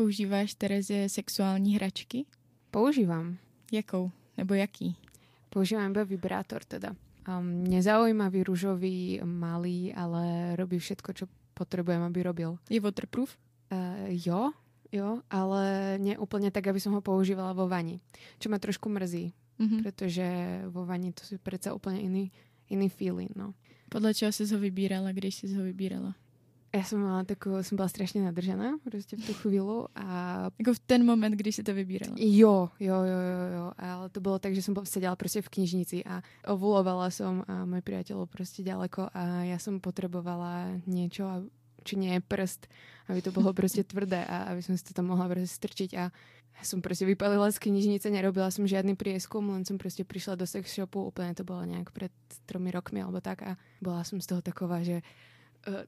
[0.00, 2.24] Používáš, Terezie, sexuální hračky?
[2.70, 3.36] Používam.
[3.72, 4.10] Jakou?
[4.36, 4.96] Nebo jaký?
[5.52, 6.96] Používam iba vibrátor teda.
[7.28, 12.56] Um, nezaujímavý, rúžový, malý, ale robí všetko, čo potrebujem, aby robil.
[12.72, 13.36] Je waterproof?
[13.68, 14.56] Uh, jo,
[14.88, 18.00] jo, ale nie úplne tak, aby som ho používala vo vani.
[18.40, 19.80] Čo ma trošku mrzí, mm-hmm.
[19.84, 20.24] pretože
[20.72, 22.32] vo vani to je predsa úplne iný,
[22.72, 23.52] iný feeling, no.
[23.92, 26.16] Podle čeho jsi ho vybírala, když jsi ho vybírala?
[26.74, 30.50] Já jsem mala takovou, jsem byla strašně nadržená prostě v tu chvíli a...
[30.58, 32.16] Jako v ten moment, když si to vybírala?
[32.18, 36.04] Jo, jo, jo, jo, jo, ale to bylo tak, že jsem seděla prostě v knižnici
[36.04, 41.24] a ovulovala som a můj přítel prostě daleko a já jsem potřebovala něco,
[41.84, 42.66] či nie prst,
[43.08, 46.10] aby to bylo prostě tvrdé a aby som si to tam mohla prostě strčiť a
[46.60, 50.46] ja som prostě vypalila z knižnice, nerobila som žiadny prieskum, len som prostě prišla do
[50.46, 52.12] sex shopu, úplne to bolo nejak pred
[52.46, 55.00] tromi rokmi alebo tak a bola som z toho taková, že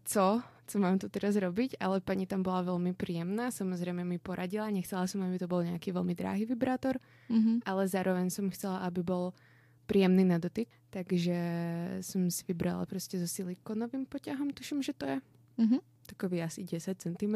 [0.05, 0.43] co?
[0.67, 1.77] Co mám tu teraz robiť?
[1.81, 5.93] Ale pani tam bola veľmi príjemná, samozrejme mi poradila, nechcela som, aby to bol nejaký
[5.93, 6.97] veľmi drahý vibrátor,
[7.29, 7.67] mm-hmm.
[7.69, 9.37] ale zároveň som chcela, aby bol
[9.85, 11.37] príjemný na dotyk, takže
[12.01, 15.21] som si vybrala prostě so silikonovým poťahom, tuším, že to je.
[15.59, 15.81] Mm-hmm.
[16.07, 17.35] Takový asi 10 cm.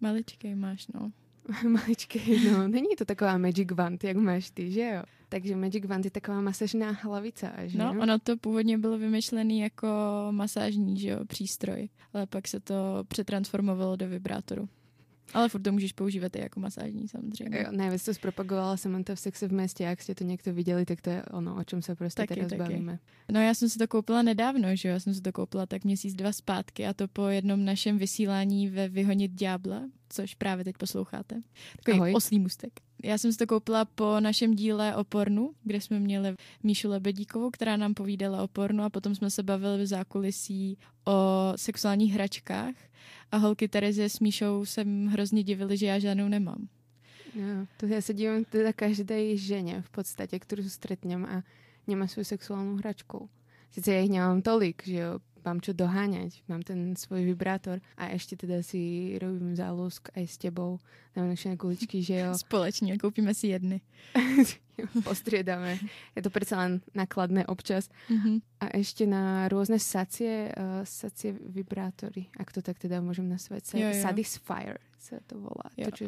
[0.00, 1.12] Maličkej máš, no.
[1.68, 2.68] Maličkej, no.
[2.68, 5.02] Není to taková Magic Wand, jak máš ty, že jo?
[5.28, 9.88] Takže Magic Wand je taková masažná hlavice, že No, ono to původně bylo vymyšlený jako
[10.30, 12.74] masážní, že jo, přístroj, ale pak se to
[13.08, 14.68] přetransformovalo do vibrátoru.
[15.34, 17.58] Ale furt to můžeš používat i jako masážní samozřejmě.
[17.58, 21.00] Jo, nejvíc to zpropagovala Samantha v Sexe v městě, jak jste to někdo viděli, tak
[21.00, 22.58] to je ono, o čem se prostě taky, teraz taky.
[22.58, 22.98] bavíme.
[23.32, 25.84] No já jsem si to koupila nedávno, že jo, já jsem si to koupila tak
[25.84, 30.76] měsíc, dva zpátky a to po jednom našem vysílání ve Vyhonit ďábla, což právě teď
[30.76, 31.42] posloucháte.
[31.76, 32.12] Takový Ahoj.
[32.16, 32.85] oslý mustek.
[33.02, 37.50] Já jsem si to koupila po našem díle o pornu, kde jsme měli Míšu Lebedíkovou,
[37.50, 42.74] která nám povídala o pornu a potom jsme se bavili v zákulisí o sexuálních hračkách
[43.32, 46.68] a holky Terezie s Míšou jsem hrozně divili, že já žádnou nemám.
[47.34, 51.42] Jo, to já se dívám teda každé ženě v podstatě, kterou stretnem a
[51.86, 53.30] nemá svou sexuálnou hračku.
[53.70, 58.10] Sice já jich nemám tolik, že jo, mám čo doháňať, mám ten svoj vibrátor a
[58.10, 60.82] ešte teda si robím zálusk aj s tebou
[61.14, 62.34] na nočné kuličky, že jo.
[62.46, 63.80] Společně, koupíme si jedny.
[65.04, 65.78] Postriedame.
[66.12, 67.88] Je to predsa len nakladné občas.
[68.12, 68.36] Mm-hmm.
[68.60, 73.00] A ešte na rôzne sacie, uh, sacie vibrátory, ak to tak teda
[73.80, 74.02] jo, jo.
[74.02, 75.72] Satisfier sa to volá.
[75.80, 75.88] Jo.
[75.88, 76.04] To, čo,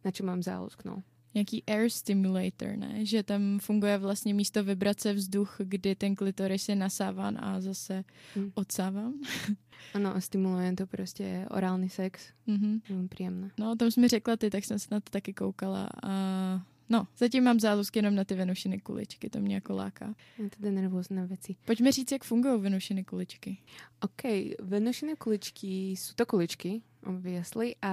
[0.00, 1.04] na čo mám zálusk, no
[1.36, 3.06] nějaký air stimulator, ne?
[3.06, 8.04] Že tam funguje vlastně místo vibrace vzduch, kdy ten klitoris je nasáván a zase
[8.34, 8.52] hmm.
[8.54, 9.12] odsáván.
[9.94, 12.28] Ano, a stimuluje to prostě orální sex.
[12.48, 12.80] Mm-hmm.
[12.88, 13.50] Velmi příjemné.
[13.58, 16.62] No, o tom jsi mi řekla ty, tak jsem se na to taky koukala a
[16.88, 20.14] No, zatím mám zálusk jenom na ty venušiny kuličky, to mě jako láká.
[20.38, 21.56] Je to nervózné věci.
[21.64, 23.58] Pojďme říct, jak fungují venušiny kuličky.
[24.00, 24.22] OK,
[24.62, 27.74] venušiny kuličky jsou to kuličky, obviously.
[27.82, 27.92] A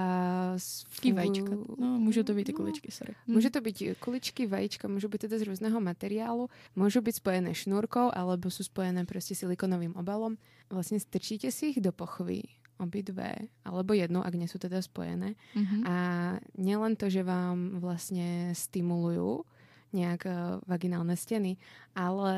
[0.88, 1.16] fungu...
[1.16, 1.50] vajíčka.
[1.78, 3.14] No, můžou to být i no, kuličky, sorry.
[3.26, 3.32] Hm.
[3.32, 8.10] Může to být kuličky, vajíčka, můžou být teda z různého materiálu, můžou být spojené šnúrkou,
[8.14, 10.36] alebo jsou spojené prostě silikonovým obalom.
[10.70, 12.42] Vlastně strčíte si ich do pochvy
[12.78, 15.38] obidve, alebo jednu, ak nie sú teda spojené.
[15.54, 15.82] Mm-hmm.
[15.86, 15.94] A
[16.58, 19.46] nielen to, že vám vlastne stimulujú
[19.94, 21.54] nejak uh, vaginálne steny,
[21.94, 22.34] ale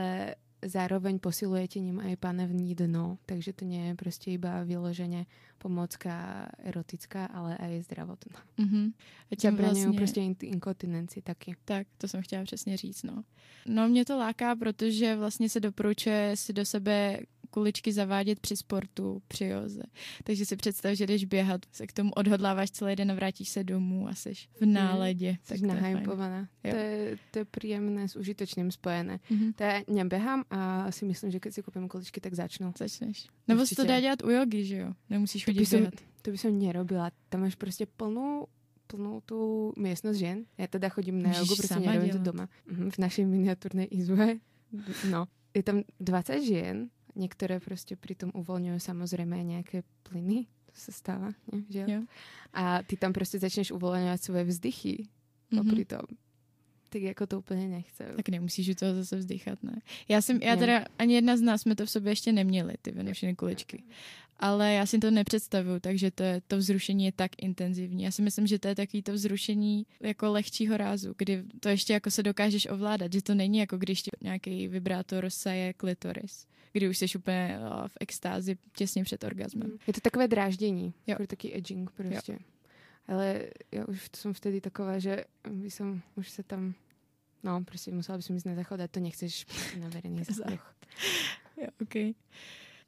[0.64, 5.26] zároveň posilujete ním aj panevní dno, takže to nie je prostě iba vyloženě
[5.58, 8.42] pomocka erotická, ale aj zdravotná.
[8.58, 8.92] Mm-hmm.
[9.32, 9.98] A tím vlastně...
[9.98, 11.56] prostě inkontinenci taky.
[11.64, 13.24] Tak, to jsem chtěla přesně říct, no.
[13.66, 19.22] No mě to láká, protože vlastně se doporučuje si do sebe kuličky zavádět při sportu,
[19.28, 19.82] při joze.
[20.24, 23.64] Takže si představ, že jdeš běhat, se k tomu odhodláváš celý den a vrátíš se
[23.64, 24.72] domů a jsi v mhm.
[24.72, 25.30] náledě.
[25.30, 26.48] Mm, tak nahypovaná.
[26.62, 29.20] To je, to je příjemné s užitočným spojené.
[29.30, 29.52] Mm-hmm.
[29.54, 32.72] To je, neběhám a si myslím, že když si koupím kuličky, tak začnu.
[32.78, 33.26] Začneš.
[33.48, 34.92] Nebo si to dá dělat u jogy, že jo?
[35.10, 35.98] Nemusíš chodit to běhat.
[35.98, 37.10] Som, to by som nerobila.
[37.28, 38.46] Tam máš prostě plnou
[38.86, 40.44] plnou tu místnost žen.
[40.58, 42.48] Já teda chodím na jogu, prostě nerobím to doma.
[42.66, 44.36] Mhm, v naší miniaturné izbe.
[45.10, 45.26] No.
[45.54, 51.62] Je tam 20 žen Některé prostě přitom uvolňují samozřejmě nějaké plyny, to se stává, ne?
[51.70, 52.02] že jo?
[52.52, 55.06] A ty tam prostě začneš uvolňovat svoje vzdychy
[55.52, 55.64] mm-hmm.
[55.64, 56.00] popri tom.
[56.88, 58.12] Tak jako to úplně nechce.
[58.16, 59.82] Tak nemusíš u toho zase vzdychat, ne?
[60.08, 62.90] Já jsem, já teda, ani jedna z nás jsme to v sobě ještě neměli, ty
[62.90, 63.82] venušiny kuličky.
[64.38, 68.02] Ale já si to nepředstavuju, takže to, je, to vzrušení je tak intenzivní.
[68.02, 71.92] Já si myslím, že to je takový to vzrušení jako lehčího rázu, kdy to ještě
[71.92, 76.46] jako se dokážeš ovládat, že to není jako když ti nějaký vibrátor saje klitoris
[76.76, 79.78] kdy už jsi úplně uh, v extázi těsně před orgasmem.
[79.86, 81.16] Je to takové dráždění, jo.
[81.26, 82.32] taký edging prostě.
[82.32, 82.38] Jo.
[83.08, 83.40] Ale
[83.72, 86.74] já už jsem vtedy taková, že by som už se tam,
[87.42, 89.46] no prostě musela by som jít nezachodat, to nechceš
[89.80, 90.22] na veřejný
[91.56, 92.16] jo, ok.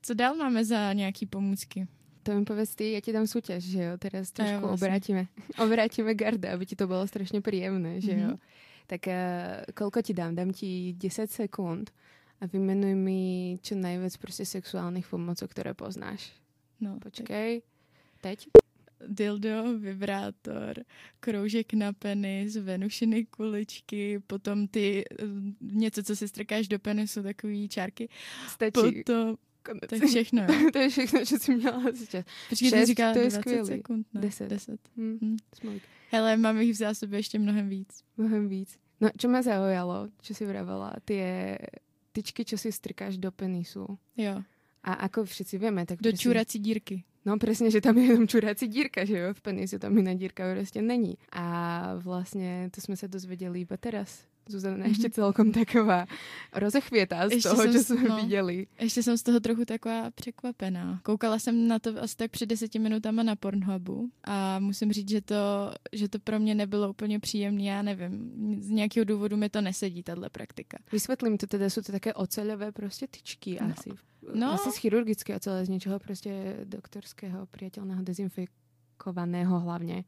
[0.02, 1.86] Co dál máme za nějaký pomůcky?
[2.22, 4.76] to mi povedz ty, ja ti dám súťaž, že jo, teraz trošku vlastne.
[4.76, 5.22] obrátime,
[5.64, 8.36] obrátime garda, aby ti to bolo strašne príjemné, že jo.
[8.36, 8.84] Mm-hmm.
[8.84, 10.36] Tak uh, koľko ti dám?
[10.36, 11.88] Dám ti 10 sekúnd
[12.40, 13.20] a vymenuj mi
[13.62, 16.30] čo najviac proste sexuálnych pomocok, ktoré poznáš.
[16.78, 17.62] No, Počkej.
[18.22, 18.38] Teď?
[18.98, 20.74] dildo, vibrátor,
[21.20, 25.24] kroužek na penis, venušiny kuličky, potom ty, eh,
[25.60, 28.08] něco, co si strkáš do penisu, takový čárky.
[28.48, 28.72] Stačí.
[28.72, 29.36] Potom,
[29.88, 32.26] to je všechno, to je všechno, co jsi měla říkat.
[32.48, 33.66] Počkej, Šest, říká to je 20 skvělý.
[33.66, 34.20] sekund, ne?
[34.20, 34.48] 10.
[34.48, 34.80] 10.
[34.96, 35.18] Hm.
[35.22, 35.36] Hm.
[35.54, 35.82] Smolík.
[36.10, 38.04] Hele, mám jich v zásobě ještě mnohem víc.
[38.16, 38.78] Mnohem víc.
[39.00, 41.54] No, čo ma zaujalo, čo si vravela, tie
[42.18, 43.86] tyčky, čo si strkáš do penisu.
[44.18, 44.42] Jo.
[44.82, 47.06] A ako všetci vieme, tak Do presne- čurací dírky.
[47.26, 50.48] No presne, že tam je jenom čurací dírka, že jo, v penisu tam iná dírka
[50.54, 51.18] prostě není.
[51.32, 51.44] A
[52.00, 54.24] vlastne to sme sa dozvedeli iba teraz.
[54.48, 56.06] Zuzana je ešte celkom taková
[56.52, 58.16] rozechvětá z Ještě toho, jsem čo s- sme no.
[58.16, 58.66] viděli.
[58.80, 61.00] Ještě jsem z toho trochu taková překvapená.
[61.04, 65.20] Koukala jsem na to asi tak před deseti minutama na Pornhubu a musím říct, že
[65.20, 67.62] to, že to pro mě nebylo úplně příjemné.
[67.64, 70.78] Já nevím, z nějakého důvodu mi to nesedí, tahle praktika.
[70.92, 73.72] Vysvetlím to teda, sú to také oceľové prostě tyčky No.
[73.78, 73.90] asi.
[74.34, 74.52] No.
[74.52, 80.04] Asi z chirurgické ocele, z niečoho prostě doktorského, priateľného, dezinfikovaného hlavne.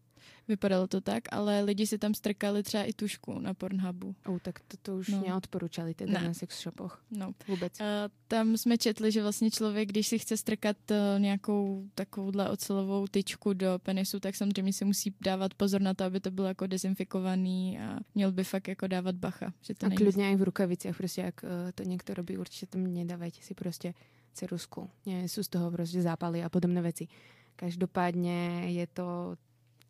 [0.49, 4.15] Vypadalo to tak, ale lidi si tam strkali třeba i tušku na Pornhubu.
[4.27, 5.23] O, tak toto už No.
[5.27, 6.27] neodporúčali teda Ne.
[6.29, 7.03] na sex shopoch.
[7.11, 7.33] No.
[7.49, 7.81] Vůbec.
[7.81, 13.07] A tam jsme četli, že vlastně člověk, když si chce strkat eh, nějakou takovouhle ocelovou
[13.07, 16.67] tyčku do penisu, tak samozřejmě si musí dávat pozor na to, aby to bylo jako
[16.67, 19.53] dezinfikovaný a měl by fakt jako dávat bacha.
[19.63, 19.99] Že to A není...
[19.99, 23.95] kľudne aj v rukaviciach, prostě jak uh, to niekto robí, určite tam nedávajte si prostě
[24.35, 24.91] cerusku.
[25.27, 27.09] Sú z toho prostě zápaly a podobné veci.
[27.57, 29.37] Každopádne je to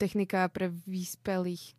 [0.00, 1.76] technika pre vyspelých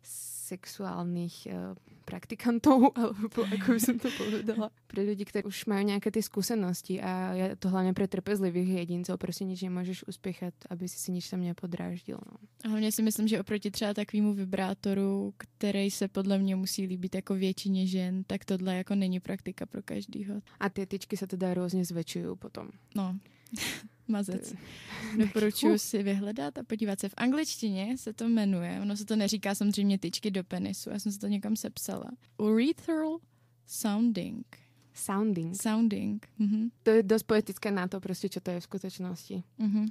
[0.52, 6.12] sexuálnych uh, praktikantov, alebo ako by som to povedala, pre ľudí, ktorí už majú nejaké
[6.12, 10.98] tie skúsenosti a je to hlavne pre trpezlivých jedincov, prostě nič nemôžeš uspěchat, aby si
[10.98, 12.18] si nič tam nepodráždil.
[12.20, 12.36] No.
[12.64, 17.14] A hlavně si myslím, že oproti třeba takovému vibrátoru, který se podle mě musí líbit
[17.14, 20.42] jako většině žen, tak tohle jako není praktika pro každýho.
[20.60, 22.70] A tie tyčky sa teda rôzne zväčšujú potom.
[22.94, 23.16] No,
[24.08, 24.54] mazec.
[25.18, 27.08] Doporučuji si vyhledat a podívat se.
[27.08, 31.12] V angličtině se to jmenuje, ono se to neříká samozřejmě tyčky do penisu, já jsem
[31.12, 32.10] si to někam sepsala.
[32.38, 33.18] Urethral
[33.66, 34.46] sounding.
[34.94, 35.62] Sounding.
[35.62, 36.26] Sounding.
[36.38, 36.70] Mhm.
[36.82, 39.42] To je dosť poetické na to, prostě, čo to je v skutečnosti.
[39.58, 39.86] Mhm.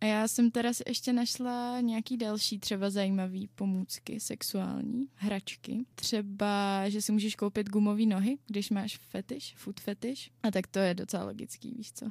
[0.00, 5.84] A já jsem teda si ještě našla nějaký další třeba zajímavý pomůcky sexuální, hračky.
[5.94, 10.30] Třeba, že si můžeš koupit gumové nohy, když máš fetiš, food fetiš.
[10.42, 12.06] A tak to je docela logický, víš co.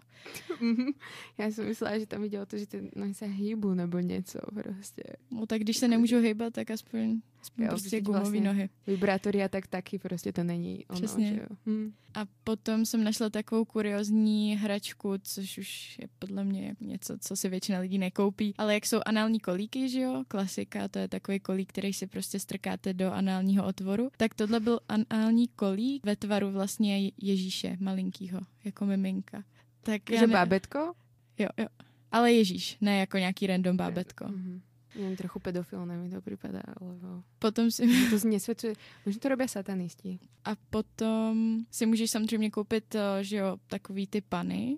[1.38, 5.04] Já jsem myslela, že tam o to, že ty nohy se hýbu nebo něco prostě.
[5.32, 7.22] No tak když se nemůžu hejbat, tak aspoň,
[7.58, 8.70] Jo, prostě gumové vlastně nohy.
[8.88, 11.28] Vibrátory a tak taky prostě to není ono, Přesně.
[11.28, 11.56] že jo.
[11.66, 11.94] Hm.
[12.14, 17.50] A potom jsem našla takovou kuriozní hračku, což už je podle mě něco, co si
[17.50, 18.54] většina lidí nekoupí.
[18.58, 22.40] Ale jak jsou anální kolíky, že jo, klasika, to je takový kolík, který si prostě
[22.40, 28.86] strkáte do análního otvoru, tak tohle byl anální kolík ve tvaru vlastně Ježíše malinkýho, jako
[28.86, 29.44] miminka.
[29.82, 30.34] Tak Že ne...
[30.34, 30.94] bábetko?
[31.38, 31.68] Jo, jo.
[32.12, 34.26] Ale Ježíš, ne jako nějaký random bábetko.
[34.28, 34.62] Mhm.
[35.00, 38.74] Jen trochu pedofilné mi to připadá, lebo Potom si, to nesvědčuje.
[39.06, 40.20] Možná to robí satanisti.
[40.46, 44.78] a potom si můžeš samozřejmě koupit, eh, že jo, takový ty pany,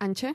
[0.00, 0.32] Anče?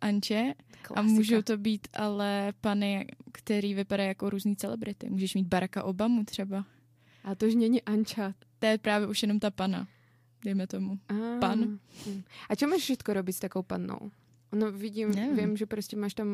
[0.00, 0.94] Anče, Klasika.
[1.00, 5.10] A můžou to být ale pany, který vypadají jako různý celebrity.
[5.10, 6.64] Můžeš mít Baracka Obamu třeba.
[7.24, 8.34] A to už není Anča.
[8.58, 9.88] To je právě už jenom ta pana,
[10.44, 10.98] dejme tomu.
[11.08, 11.78] A, Pan.
[12.06, 12.22] hm.
[12.48, 14.10] A čo máš všetko robiť s takou pannou?
[14.54, 15.36] No vidím, Nevím.
[15.36, 16.28] vím, že prostě máš tam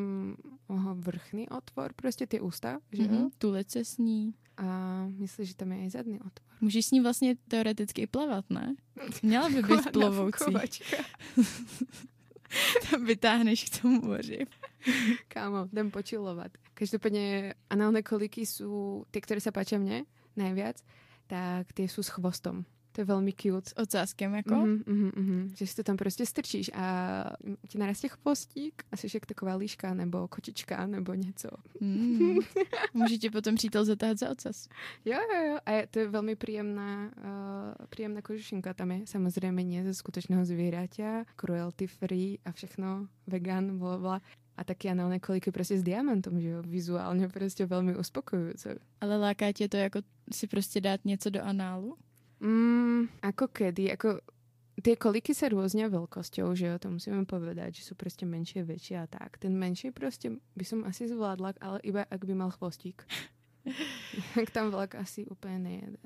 [0.67, 3.09] oho, vrchný otvor, prostě ty ústa, že jo?
[3.09, 3.31] Mm-hmm.
[3.39, 4.35] Tulit se s ní.
[4.57, 6.49] A myslíš, že tam je i zadný otvor?
[6.61, 8.75] Můžeš s ní vlastně teoreticky i plavat, ne?
[9.23, 10.45] Měla by být plovoucí.
[12.91, 14.47] Tam vytáhneš k tomu moři.
[15.29, 16.53] Kámo, jdem počilovat.
[16.75, 20.07] Každopádně análne koliky sú, tie, ktoré sa páčia mne
[20.39, 20.79] najviac,
[21.27, 22.63] tak tie sú s chvostom.
[22.99, 23.71] To je veľmi cute.
[23.71, 24.55] S ocáskem jako.
[24.55, 25.39] Mhm, mhm, mhm.
[25.55, 26.85] Že si to tam prostě strčíš a
[27.69, 31.49] ti narastie chvostík a jsi jak taková líška nebo kočička nebo něco.
[31.81, 32.39] Mm.
[32.95, 34.69] Může ti potom přítel zatáhat za ocas.
[35.05, 35.59] Jo, jo, jo.
[35.67, 38.75] A je, to je veľmi príjemná, uh, príjemná kožušinka.
[38.75, 44.19] Tam je samozrejme nie ze skutečného zvieraťa, cruelty free a všechno, vegan, bla, bla.
[44.59, 48.79] A taky análne koliky prostě s diamantom, že jo, vizuálně prostě velmi uspokojujúce.
[49.01, 50.03] Ale láká tě to jako
[50.33, 51.97] si prostě dát něco do análu?
[52.41, 54.23] Mm, ako kedy, ako
[54.83, 58.97] tie koliky sa rôznia veľkosťou, že jo, to musíme povedať, že sú prostě menšie, väčšie
[59.03, 59.39] a tak.
[59.39, 63.03] Ten menší prostě by som asi zvládla, ale iba ak by mal chvostík.
[64.37, 65.99] Jak tam vlak asi úplně nejede.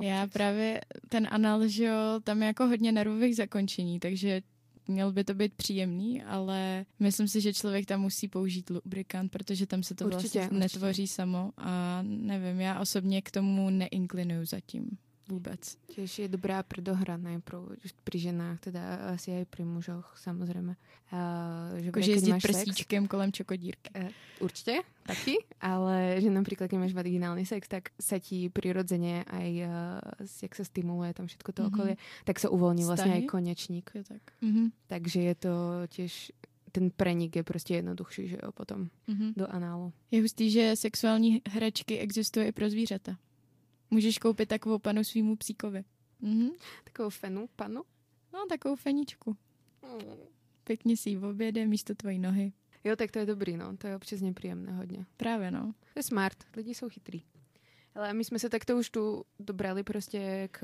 [0.00, 4.42] Já právě ten anal, že jo, tam je jako hodně nervových zakončení, takže
[4.88, 9.66] měl by to být příjemný, ale myslím si, že člověk tam musí použít lubrikant, protože
[9.66, 10.58] tam se to určitě, vlastně určitě.
[10.58, 14.98] netvoří samo a nevím, já osobně k tomu neinklinuju zatím
[15.28, 15.76] vůbec.
[15.92, 17.40] Tiež je dobrá pre dohrané
[18.04, 20.76] pri ženách, teda asi aj pri mužoch, samozrejme.
[21.12, 23.90] Uh, že jako jezdit prsíčkem sex, kolem čokodírky.
[23.96, 24.08] Uh,
[24.40, 30.28] určite, taky, ale že napríklad, keď máš vaginálny sex, tak sa ti prirodzene aj, uh,
[30.42, 31.96] jak sa stimuluje tam všetko to mm-hmm.
[32.24, 32.88] tak sa uvoľní Stahy?
[32.92, 33.86] vlastne aj konečník.
[33.96, 34.24] Je tak.
[34.44, 34.66] Mm-hmm.
[34.88, 35.54] Takže je to
[35.88, 36.12] tiež
[36.72, 39.32] ten prenik je prostě jednoduchší, že jo, potom mm-hmm.
[39.36, 39.92] do análu.
[40.10, 43.16] Je hustý, že sexuální hračky existuje i pro zvířata.
[43.90, 45.84] Můžeš koupit takovou panu svýmu psíkovi.
[46.20, 46.50] Mhm.
[46.84, 47.82] Takovou fenu panu?
[48.32, 49.36] No, takovou feničku.
[49.82, 50.16] Mm.
[50.64, 52.52] Pěkně si ji objede místo tvojí nohy.
[52.84, 53.76] Jo, tak to je dobrý, no.
[53.76, 55.06] To je občas nepříjemné hodně.
[55.16, 55.72] Právě, no.
[55.92, 56.44] To je smart.
[56.56, 57.22] Lidi jsou chytrý.
[57.94, 60.60] Ale my jsme se takto už tu dobrali prostě k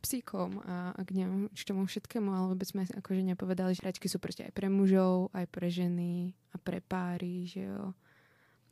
[0.00, 4.08] psíkom a, a k němu, k tomu všetkému, ale vůbec jsme akože nepovedali, že hračky
[4.08, 7.94] jsou prostě aj pre mužov, aj pre ženy a pre páry, že jo.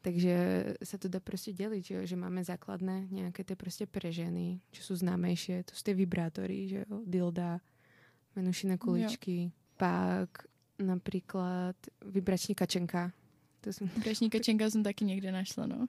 [0.01, 4.61] Takže sa to dá prostě dělit, že, že máme základné nějaké ty prostě pre ženy,
[4.71, 7.61] čo sú známejšie, to sú tie vibrátory, že jo, dilda,
[8.37, 9.51] menušine kuličky, jo.
[9.77, 10.47] pak
[10.79, 11.77] například
[12.07, 13.13] vibrační kačenka.
[13.61, 13.89] To jsem...
[13.89, 15.87] Vibrační kačenka jsem taky někde našla, no.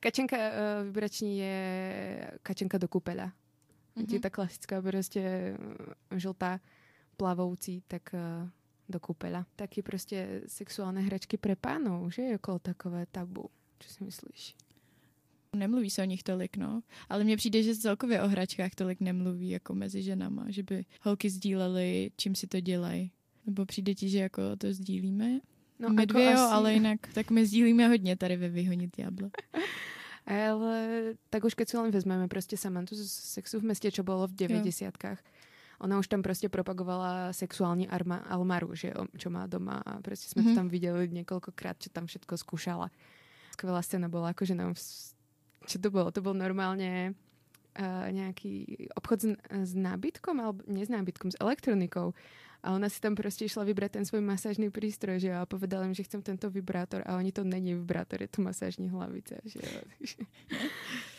[0.00, 3.32] Kačenka uh, vibrační je kačenka do kupela.
[3.96, 4.12] Mm-hmm.
[4.12, 5.56] Je ta klasická prostě
[6.10, 6.60] uh, žltá
[7.16, 8.48] plavoucí, tak uh,
[8.88, 9.46] do kúpeľa.
[9.56, 13.50] Taky prostě sexuálne hračky pre pánov, že je okolo takové tabu.
[13.80, 14.54] Co si myslíš?
[15.56, 16.82] Nemluví se o nich tolik, no.
[17.08, 21.30] Ale mně přijde, že celkově o hračkách tolik nemluví jako mezi ženama, že by holky
[21.30, 23.10] sdílely, čím si to dělají.
[23.46, 25.40] Nebo přijde ti, že jako to sdílíme?
[25.78, 26.52] No, my jako dvě jo, asi...
[26.52, 29.30] ale jinak, tak my sdílíme hodně tady ve Vyhonit diablo.
[30.26, 30.88] Ale
[31.30, 34.32] tak už keď si len vezmeme prostě Samantu z sexu v městě, čo bolo v
[34.32, 34.94] 90
[35.84, 40.28] ona už tam prostě propagovala sexuální arma, almaru, že jo, čo má doma a prostě
[40.28, 40.44] jsme mm-hmm.
[40.44, 40.56] to mhm.
[40.56, 42.90] tam viděli několikrát, čo tam všetko zkoušala.
[43.52, 44.74] Skvělá scéna byla, jakože nám,
[45.66, 46.10] čo to bylo?
[46.10, 47.14] To byl normálně
[47.80, 52.14] uh, nějaký obchod s, s nábytkom, alebo nie s nábytkom, s elektronikou.
[52.64, 55.84] A ona si tam prostě šla vybrat ten svůj masážný přístroj, že jo, a povedala
[55.84, 59.60] jim, že chcem tento vibrátor a oni to není vibrátor, je to masážní hlavice, že
[59.62, 59.80] jo.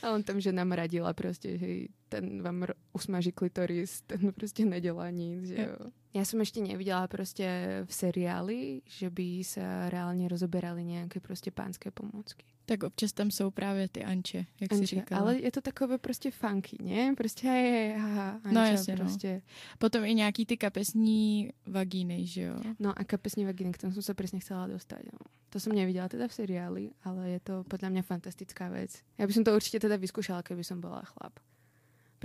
[0.06, 1.68] A on tam, že nám radila prostě, že
[2.10, 5.92] ten vám usmaží klitoris, ten prostě nedělá nic, že jo.
[6.16, 11.92] Já jsem ještě neviděla prostě v seriáli, že by se reálně rozoberali nějaké prostě pánské
[11.92, 12.46] pomůcky.
[12.66, 15.22] Tak občas tam jsou právě ty anče, jak anče, si říkala.
[15.22, 17.14] Ale je to takové prostě funky, ne?
[17.18, 19.06] Prostě hej, hej, aha, anča, no jasně, no.
[19.06, 19.34] prostě.
[19.34, 19.78] No.
[19.78, 22.56] Potom i nějaký ty kapesní vagíny, že jo?
[22.80, 25.20] No a kapesní vagíny, k tomu jsem se přesně chcela dostat, no.
[25.50, 28.92] To jsem neviděla teda v seriáli, ale je to podle mě fantastická věc.
[29.18, 31.40] Já bych to určitě teda vyzkoušela, kdyby som byla chlap.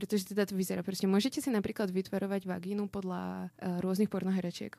[0.01, 0.83] Protože teda to vyzerá.
[0.83, 4.77] Prostě můžete si například vytvarovať vagínu podle uh, různých pornohereček.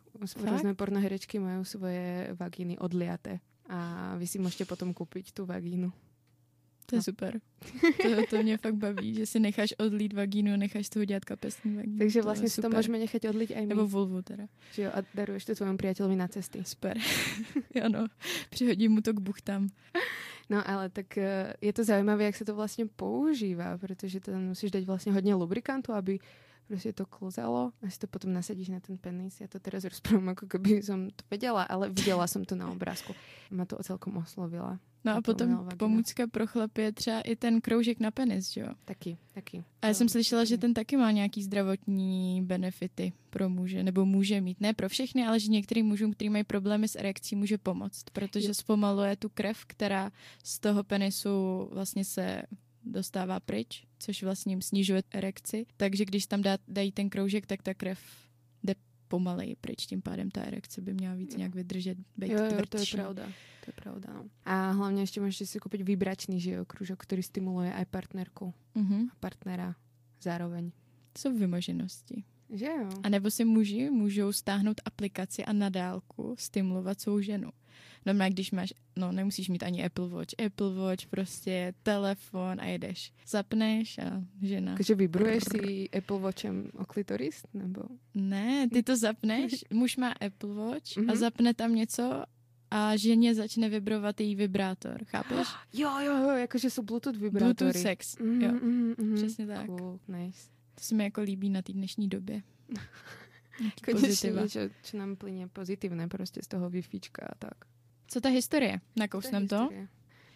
[0.51, 5.94] Různé pornoherečky mají svoje vagíny odliaté a vy si můžete potom koupit tu vagínu.
[6.86, 7.04] To je no.
[7.04, 7.40] super.
[8.01, 11.75] To, to mě fakt baví, že si necháš odlít vagínu a necháš toho dělat kapesní
[11.75, 11.98] vagínu.
[11.98, 13.68] Takže vlastně si to můžeme nechat odlít i my.
[13.68, 14.48] Nebo vulvu teda.
[14.74, 16.63] Že jo, a daruješ to tvojemu priateľovi na cesty.
[16.63, 16.98] Super.
[17.86, 18.08] ano,
[18.50, 19.68] přihodím mu to k buchtám.
[20.51, 24.72] No ale tak eh, je to zajímavé, jak se to vlastně používá, protože to musíš
[24.72, 26.20] dát vlastně hodně lubrikantu, aby
[26.72, 29.42] prostě to klozalo a si to potom nasadíš na ten penis.
[29.42, 33.13] Já to teraz rozprávam, jako kdyby som to věděla, ale viděla jsem to na obrázku.
[33.51, 34.80] Ma to celkom oslovila.
[35.04, 38.68] No a potom pomůcka pro chlapy je třeba i ten kroužek na penis, jo?
[38.86, 39.63] Taky, taky.
[39.82, 44.42] A já jsem slyšela, že ten taky má nějaký zdravotní benefity pro muže, nebo může
[44.42, 44.62] mít.
[44.62, 48.54] Ne pro všechny, ale že některým mužům, kteří mají problémy s erekcí, může pomoct, protože
[48.54, 50.12] zpomaluje tu krev, která
[50.44, 52.44] z toho penisu vlastně se
[52.84, 55.66] dostává pryč, což vlastně jim snižuje erekci.
[55.78, 58.00] Takže když tam dá, dají ten kroužek, tak ta krev
[58.64, 58.76] jde
[59.08, 62.78] pomaleji pryč, tím pádem ta erekce by měla víc nějak vydržet, být jo, jo, to
[62.78, 63.26] je pravda.
[63.66, 64.26] To je pravda, no.
[64.46, 69.10] A hlavně ještě můžete si koupit vibračný že jo, kružok, který stimuluje aj partnerku mm-hmm.
[69.12, 69.76] a partnera
[70.22, 70.72] zároveň.
[71.14, 72.24] To jsou vymoženosti.
[72.51, 72.89] Že jo.
[73.03, 77.50] A nebo si muži můžou stáhnout aplikaci a na dálku stimulovat svou ženu.
[78.05, 83.13] No, když máš, no nemusíš mít ani Apple Watch, Apple Watch, prostě telefon a jedeš.
[83.27, 84.75] Zapneš a žena.
[84.75, 87.81] Takže vybruješ si Apple Watchem o klitoris, nebo?
[88.13, 91.10] Ne, ty to zapneš, muž má Apple Watch mm-hmm.
[91.10, 91.15] a mhm.
[91.15, 92.24] zapne tam něco
[92.72, 95.48] a ženě začne vibrovat její vibrátor, chápeš?
[95.74, 97.53] Jo, jo, jo, jakože jsou Bluetooth vibrátory.
[97.53, 98.51] Bluetooth sex, mm, jo.
[98.51, 99.65] Mm, mm, Přesně tak.
[99.65, 100.61] Cool, nice.
[100.82, 102.42] To se mi jako líbí na té dnešní době.
[103.86, 106.82] Konečně, že, že nám plyne pozitívne prostě z toho wi
[107.32, 107.54] a tak.
[108.08, 108.82] Co ta historie?
[108.96, 109.70] Nakousnem to?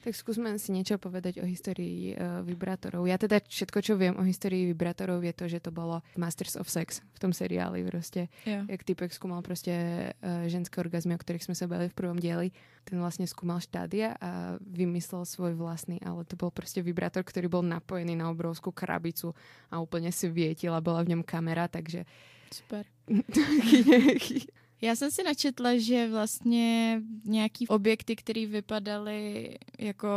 [0.05, 3.09] Tak skúsme si niečo povedať o histórii uh, vibrátorov.
[3.09, 6.69] Ja teda všetko, čo viem o histórii vibrátorov je to, že to bolo Masters of
[6.69, 8.29] Sex v tom seriáli proste.
[8.45, 8.69] Yeah.
[8.69, 9.74] Jak typek skúmal proste
[10.21, 12.53] uh, ženské orgazmy, o ktorých sme sa bavili v prvom dieli.
[12.85, 17.65] Ten vlastne skúmal štádia a vymyslel svoj vlastný, ale to bol proste vibrátor, ktorý bol
[17.65, 19.33] napojený na obrovskú krabicu
[19.74, 22.05] a úplne svietila, bola v ňom kamera, takže...
[22.53, 22.85] Super.
[24.86, 29.50] Já jsem si načetla, že vlastně nějaký objekty, které vypadaly
[29.80, 30.08] jako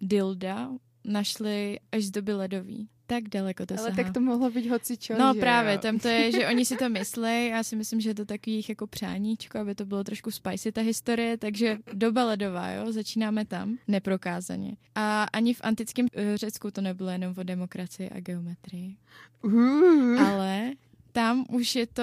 [0.00, 0.70] dilda,
[1.04, 2.88] našli až z doby ledový.
[3.06, 3.96] Tak daleko to Ale sahá.
[3.96, 5.78] tak to mohlo být hoci čo, No že právě, jo?
[5.78, 8.68] tam to je, že oni si to myslí, já si myslím, že je to takových
[8.68, 13.78] jako přáníčko, aby to bylo trošku spicy ta historie, takže doba ledová, jo, začínáme tam,
[13.88, 14.76] neprokázaně.
[14.94, 18.96] A ani v antickém uh, Řecku to nebylo jenom o demokracii a geometrii.
[19.42, 20.20] Uh.
[20.20, 20.72] Ale
[21.12, 22.02] tam už je to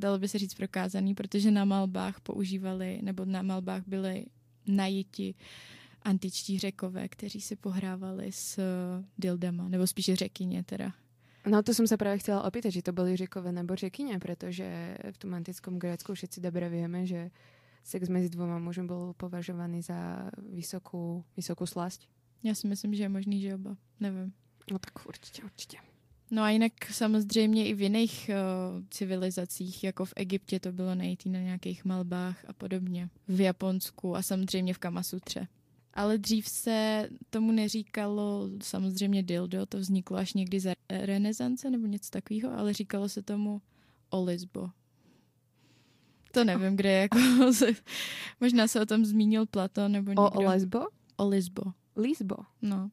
[0.00, 4.26] dalo by se říct prokázaný, protože na malbách používali, nebo na malbách byly
[4.66, 5.34] najiti
[6.02, 8.58] antičtí řekové, kteří si pohrávali s
[9.18, 10.92] dildama, nebo spíše řekyně teda.
[11.40, 15.16] No to som sa práve chcela opýtať, že to boli řekové nebo řekyne, pretože v
[15.16, 17.32] tom antickom Grécku všetci dobre vieme, že
[17.80, 22.08] sex mezi dvoma mužmi bol považovaný za vysokú, vysokú slasť.
[22.44, 23.76] Já si myslím, že je možný, že oba.
[24.00, 24.32] Nevím.
[24.72, 25.76] No tak určitě, určitě.
[26.30, 31.26] No a jinak samozřejmě i v jiných uh, civilizacích, jako v Egyptě to bylo najít
[31.26, 33.08] na nějakých malbách a podobně.
[33.28, 35.48] V Japonsku a samozřejmě v Kamasutře.
[35.94, 42.10] Ale dřív se tomu neříkalo samozřejmě dildo, to vzniklo až někdy za renesance nebo něco
[42.10, 43.62] takového, ale říkalo se tomu
[44.10, 44.70] olisbo.
[46.32, 47.18] To nevím, kde jako
[47.52, 47.66] se,
[48.40, 50.22] možná se o tom zmínil Platon nebo někdo.
[50.22, 50.80] O, o lesbo?
[51.16, 51.62] O lisbo.
[51.96, 52.36] Lisbo?
[52.62, 52.90] No.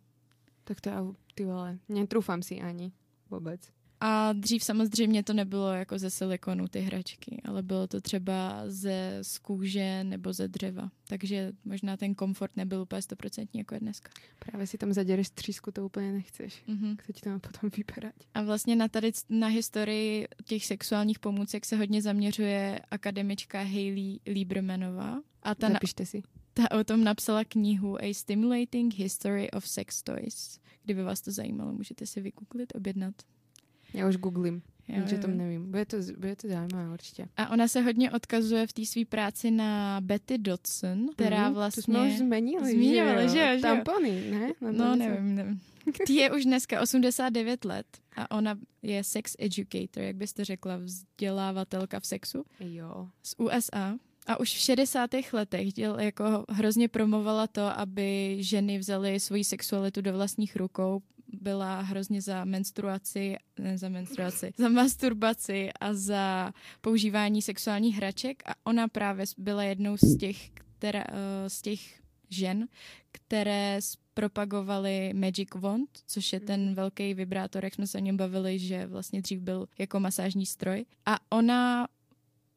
[0.63, 2.91] Tak to já, ty vole, netrúfam si ani
[3.31, 3.61] vůbec.
[3.99, 9.17] A dřív samozřejmě to nebylo jako ze silikonu ty hračky, ale bylo to třeba ze
[9.21, 10.91] z kůže nebo ze dřeva.
[11.07, 14.11] Takže možná ten komfort nebyl úplně stoprocentní jako je dneska.
[14.39, 16.63] Právě si tam zaděreš třísku, to úplně nechceš.
[16.67, 16.95] Mm-hmm.
[16.95, 18.13] Kdo ti to má potom vypadat?
[18.33, 25.21] A vlastně na tady na historii těch sexuálních pomůcek se hodně zaměřuje akademička Hayley Liebermanová.
[25.43, 26.23] A ta Zapište si.
[26.53, 30.59] Ta o tom napsala knihu A Stimulating History of Sex Toys.
[30.87, 33.15] Kdyby vás to zajímalo, můžete si vygooglit, objednat.
[33.93, 34.61] Já už googlím.
[34.87, 35.71] Nic o tom nevím.
[35.71, 37.27] Bude to, bude to zajímavé určitě.
[37.37, 41.83] A ona se hodně odkazuje v té své práci na Betty Dodson, která mm, vlastně...
[41.83, 43.61] To jsme už zmenili, Zmiňovali, že jo?
[43.61, 44.53] Tampony, ne?
[44.61, 45.61] No, no nevím, nevím.
[46.07, 51.99] Tý je už dneska 89 let a ona je sex educator, jak byste řekla, vzdělávatelka
[51.99, 52.45] v sexu.
[52.59, 53.09] Jo.
[53.23, 53.97] Z USA.
[54.27, 55.09] A už v 60.
[55.33, 61.81] letech děl, jako hrozně promovala to, aby ženy vzaly svoji sexualitu do vlastních rukou, byla
[61.81, 68.87] hrozně za menstruaci, ne za menstruaci, za masturbaci a za používání sexuálních hraček a ona
[68.87, 71.79] právě byla jednou z těch, která, eh, z těch
[72.29, 72.67] žen,
[73.11, 73.79] které
[74.13, 78.87] propagovaly Magic Wand, což je ten velký vibrátor, jak jsme se o něm bavili, že
[78.87, 80.85] vlastně dřív byl jako masážní stroj.
[81.05, 81.87] A ona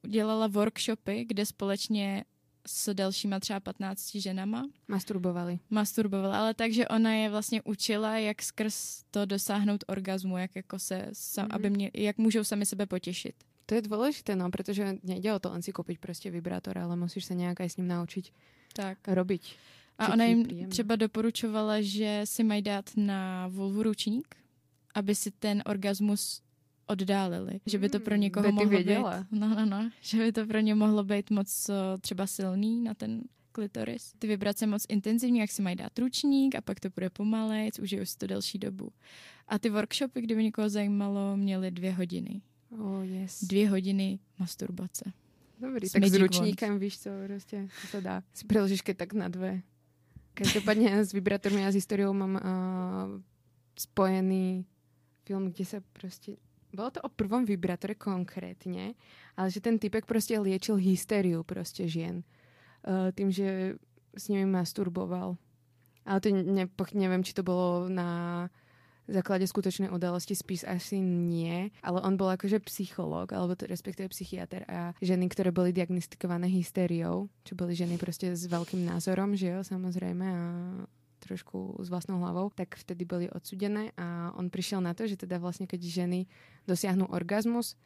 [0.07, 2.25] dělala workshopy, kde společně
[2.67, 4.69] s dalšíma třeba 15 ženama.
[4.89, 5.59] Masturbovali.
[5.71, 11.09] Masturbovali, ale takže ona je vlastně učila, jak skrz to dosáhnout orgazmu, jak jako se,
[11.13, 11.55] sam, mm-hmm.
[11.55, 13.35] aby mě, jak můžou sami sebe potěšit.
[13.67, 17.25] To je dôležité, no, protože nejde o to len si koupit prostě vibrátor, ale musíš
[17.25, 18.33] se nějak s ním naučit
[18.75, 18.99] tak.
[19.09, 19.57] robiť.
[19.99, 20.71] A ona jim příjemné.
[20.71, 24.37] třeba doporučovala, že si mají dát na vulvu ručník,
[24.95, 26.43] aby si ten orgasmus
[26.91, 27.61] oddálili.
[27.67, 29.19] Že by to pro někoho by mohlo věděla.
[29.19, 29.41] být...
[29.41, 29.91] No, no, no.
[30.01, 33.23] Že by to pro ně mohlo být moc třeba silný na ten
[33.53, 34.13] klitoris.
[34.19, 38.05] Ty vibrace moc intenzivní, jak si mají dát ručník a pak to bude pomalejc, užijou
[38.05, 38.93] si to delší dobu.
[39.49, 42.43] A ty workshopy, kdyby někoho zajímalo, měly dvě hodiny.
[42.79, 43.45] Oh, yes.
[43.45, 45.13] Dvě hodiny masturbace.
[45.61, 48.23] Dobrý, s tak s ručníkem, víš co, prostě to se dá.
[48.35, 49.61] Si preložíš tak na dve.
[50.35, 52.41] Každopádně s vibrátormi a s historiou mám uh,
[53.79, 54.67] spojený
[55.25, 56.37] film, kde se prostě
[56.75, 58.95] bolo to o prvom vibrátore konkrétne,
[59.37, 62.23] ale že ten typek prostě liečil hysteriu prostě žien.
[62.89, 63.75] Uh, tým, že
[64.17, 65.37] s nimi masturboval.
[66.07, 68.49] Ale to ne, neviem, či to bolo na
[69.11, 74.63] základe skutočnej udalosti, spíš asi nie, ale on bol akože psychológ, alebo to respektíve psychiatr
[74.71, 79.61] a ženy, ktoré boli diagnostikované hysteriou, čo boli ženy prostě s veľkým názorom, že jo,
[79.65, 80.45] samozrejme a
[81.21, 85.39] trošku s vlastnou hlavou, tak vtedy byli odsudené a on přišel na to, že teda
[85.39, 86.27] vlastně, keď ženy
[86.69, 87.77] dosiahnu orgasmus,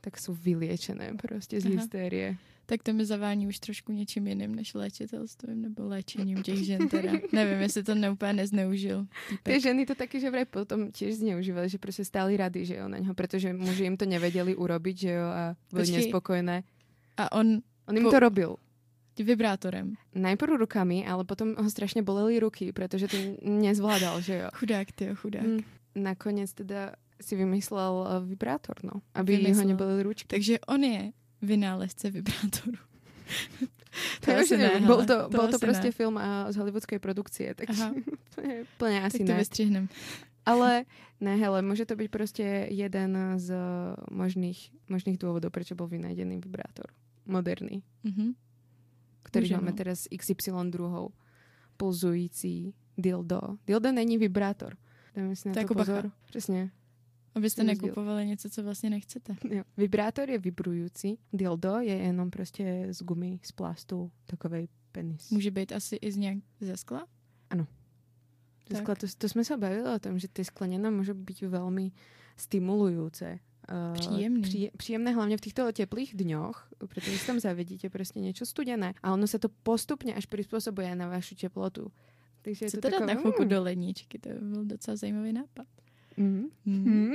[0.00, 1.74] tak jsou vyliečené prostě z Aha.
[1.74, 2.36] hystérie.
[2.66, 7.12] Tak to mi zavání už trošku něčím jiným než léčitelstvím nebo léčením těch žen teda.
[7.32, 9.06] Nevím, jestli to neúplně nezneužil.
[9.42, 12.88] Ty ženy to taky, že vraj potom tiež zneužívali, že prostě stáli rady, že jo,
[12.88, 15.96] na něho, protože muži jim to nevedeli urobiť, že jo, a byli Počkej.
[15.96, 16.62] nespokojné.
[17.16, 17.64] A on...
[17.88, 18.10] On jim po...
[18.10, 18.56] to robil.
[19.24, 19.94] Vibrátorem.
[20.14, 24.48] Najprv rukami, ale potom ho strašně bolely ruky, protože to nezvládal, že jo.
[24.54, 25.42] Chudák, ty chudák.
[25.42, 25.60] Mm,
[25.94, 29.64] nakonec teda si vymyslel eh, vibrátor, no, aby Vymyslel.
[29.64, 30.28] ho nebyly ručky.
[30.28, 32.78] Takže on je vynálezce vibrátoru.
[34.20, 35.92] to to ne, bol to, to, bol to prostě ne.
[35.92, 37.84] film uh, z hollywoodskej produkcie, takže
[38.78, 39.38] plně asi tak to ne.
[39.38, 39.88] vystřihnem.
[40.46, 40.84] Ale
[41.20, 43.54] ne, hele, může to být prostě jeden z
[44.10, 46.86] možných, možných důvodů, proč byl vynajdený vibrátor.
[47.26, 47.82] Moderný.
[48.04, 48.34] Mm-hmm.
[49.28, 51.10] Který máme teraz XY druhou.
[51.76, 53.40] Pulzující dildo.
[53.66, 54.76] Dildo není vibrátor.
[55.14, 56.02] Dáme si na to, to jako pozor.
[56.02, 56.16] Bacha.
[56.26, 56.70] Přesně.
[57.34, 59.36] Abyste nekupovali něco, co vlastně nechcete.
[59.50, 59.62] Jo.
[59.76, 65.30] Vibrátor je vibrující, dildo je jenom prostě z gumy, z plastu, takový penis.
[65.30, 67.06] Může být asi i z nějak ze skla?
[67.50, 67.66] Ano.
[68.70, 71.92] Ze skla, to, to jsme se bavili o tom, že ty skleněné může být velmi
[72.36, 73.24] stimulující.
[73.92, 74.42] Příjemný.
[74.42, 79.26] Pří, příjemné hlavně v těchto teplých dňoch, protože tam zavidíte prostě něco studené a ono
[79.26, 81.92] se to postupně až přizpůsobuje na vašu teplotu.
[82.42, 83.48] Takže Co je to, to dát na chvilku mm.
[83.48, 85.66] do ledničky, to by byl docela zajímavý nápad.
[86.16, 86.46] Mm.
[86.64, 87.12] Mm.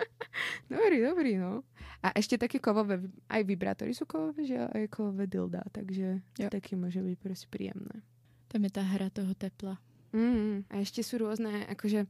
[0.70, 1.62] dobrý, dobrý, no.
[2.02, 6.50] A ještě taky kovové, aj vibrátory jsou kovové, že aj kovové dilda, takže jo.
[6.50, 8.02] taky může být prostě příjemné.
[8.48, 9.78] Tam je ta hra toho tepla.
[10.12, 10.64] Mm.
[10.70, 12.06] A ještě jsou různé, jakože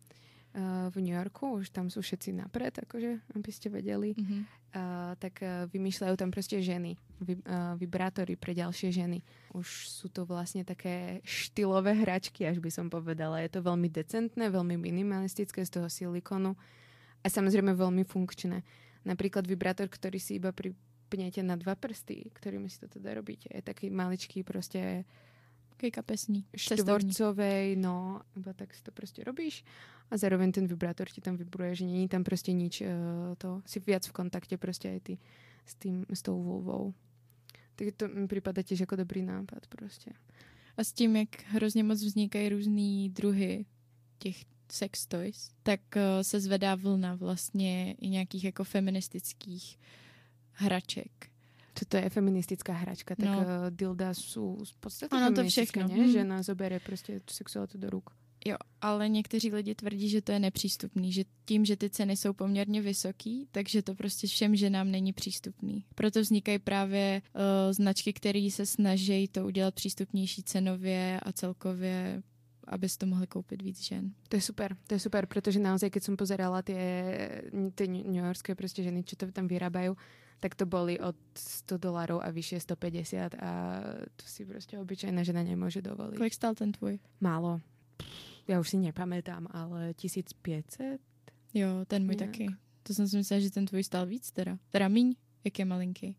[0.90, 4.40] v New Yorku, už tam jsou všetci napřed, jakože, abyste věděli, mm-hmm.
[4.40, 9.22] uh, tak uh, vymýšľajú tam prostě ženy, vy, uh, vibrátory pre ďalšie ženy.
[9.54, 13.38] Už sú to vlastně také štylové hračky, až by som povedala.
[13.38, 16.56] Je to velmi decentné, velmi minimalistické z toho silikonu
[17.24, 18.62] a samozřejmě velmi funkčné.
[19.04, 23.62] Například vibrátor, který si iba pripnete na dva prsty, kterými si to teda robíte, je
[23.62, 25.04] taký maličký prostě
[25.80, 26.44] Takový kapesní.
[26.56, 29.64] Štvorcovej, no, iba tak si to prostě robíš
[30.10, 32.86] a zároveň ten vibrátor ti tam vibruje, že není tam prostě nič, uh,
[33.38, 35.18] to si viac v kontakte prostě aj ty
[35.66, 36.94] s, tým, s tou vulvou.
[37.76, 40.10] Tak to mi připadá těž jako dobrý nápad prostě.
[40.76, 43.64] A s tím, jak hrozně moc vznikají různý druhy
[44.18, 49.78] těch sex toys, tak uh, se zvedá vlna vlastně i nějakých jako feministických
[50.52, 51.29] hraček
[51.74, 53.38] co to je feministická hračka, tak no.
[53.38, 55.88] uh, dilda jsou v podstatě ano, to všechno.
[55.88, 55.94] Ne?
[55.94, 56.12] Hmm.
[56.12, 58.10] Žena zobere prostě tu sexualitu do ruk.
[58.46, 62.32] Jo, ale někteří lidi tvrdí, že to je nepřístupný, že tím, že ty ceny jsou
[62.32, 65.84] poměrně vysoký, takže to prostě všem ženám není přístupný.
[65.94, 67.40] Proto vznikají právě uh,
[67.72, 72.22] značky, které se snaží to udělat přístupnější cenově a celkově
[72.70, 74.14] aby to mohli koupit víc žen.
[74.28, 76.76] To je super, to je super, protože naozaj, keď jsem pozerala ty,
[77.74, 79.90] ty New Yorkské prostě ženy, čo to tam vyrábají,
[80.40, 83.80] tak to boli od 100 dolarů a vyššie 150 a
[84.16, 86.16] to si prostě obyčejná žena nemůže dovolit.
[86.16, 86.98] Kolik stál ten tvůj?
[87.20, 87.60] Málo.
[88.48, 91.00] Já už si nepamätám, ale 1500?
[91.54, 92.30] Jo, ten můj Nějak.
[92.30, 92.46] taky.
[92.82, 94.58] To jsem si myslela, že ten tvůj stál víc teda.
[94.70, 96.16] Teda míň, jak je malinký.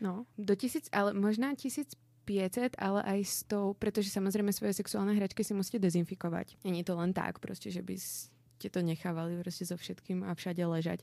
[0.00, 5.54] No, do tisíc, ale možná 1500, ale aj 100, protože samozřejmě svoje sexuální hračky si
[5.54, 6.46] musíte dezinfikovat.
[6.64, 10.66] Není to len tak, prostě, že bys ti to nechávali prostě so všetkým a všade
[10.66, 11.00] ležať.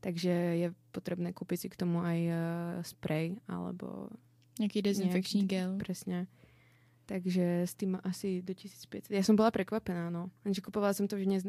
[0.00, 2.32] Takže je potřebné koupit si k tomu aj uh,
[2.82, 4.08] spray alebo
[4.58, 5.78] nějaký dezinfekční nějaký, gel.
[5.78, 6.26] Přesně.
[7.06, 9.10] Takže s tím asi do 1500.
[9.10, 10.30] Já jsem byla překvapená, no.
[10.44, 11.42] Jenže kupovala jsem to v, ne, uh,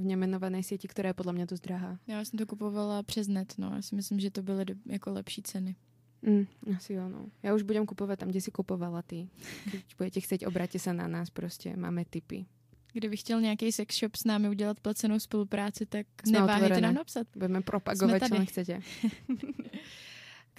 [0.00, 1.98] v nemenované síti, která je podle mě dost drahá.
[2.06, 3.72] Já jsem to kupovala přes net, no.
[3.74, 5.76] Já si myslím, že to byly do, jako lepší ceny.
[6.22, 6.46] Mm,
[6.76, 7.26] asi jo, no.
[7.42, 9.28] Já už budem kupovat tam, kde si kupovala ty.
[9.70, 12.46] Když budete chcet, obrátit se na nás, prostě máme typy.
[12.92, 17.26] Kdyby chtěl nějaký sex shop s námi udělat placenou spolupráci, tak Jsme neváhejte nám napsat.
[17.36, 18.80] Budeme propagovat, co chcete.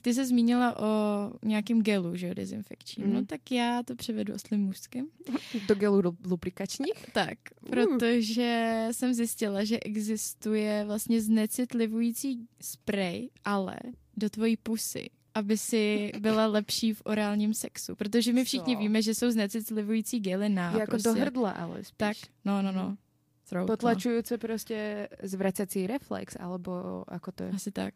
[0.02, 3.08] Ty se zmínila o nějakém gelu, že jo, dezinfekčním.
[3.08, 3.14] Mm.
[3.14, 5.08] No tak já to převedu oslým můstkem.
[5.68, 7.06] Do gelu lubrikačních?
[7.14, 7.70] Tak, uh.
[7.70, 13.76] protože jsem zjistila, že existuje vlastně znecitlivující sprej, ale
[14.18, 17.96] do tvojí pusy, aby si byla lepší v orálním sexu.
[17.96, 18.80] Protože my všichni Co?
[18.80, 21.10] víme, že jsou znecitlivující gely na Jako prostě.
[21.10, 21.98] do hrdla, ale spíš.
[21.98, 22.98] Tak, no, no, no.
[23.50, 24.38] Throat, Potlačující no.
[24.38, 27.50] prostě zvracací reflex, alebo jako to je?
[27.50, 27.94] Asi tak.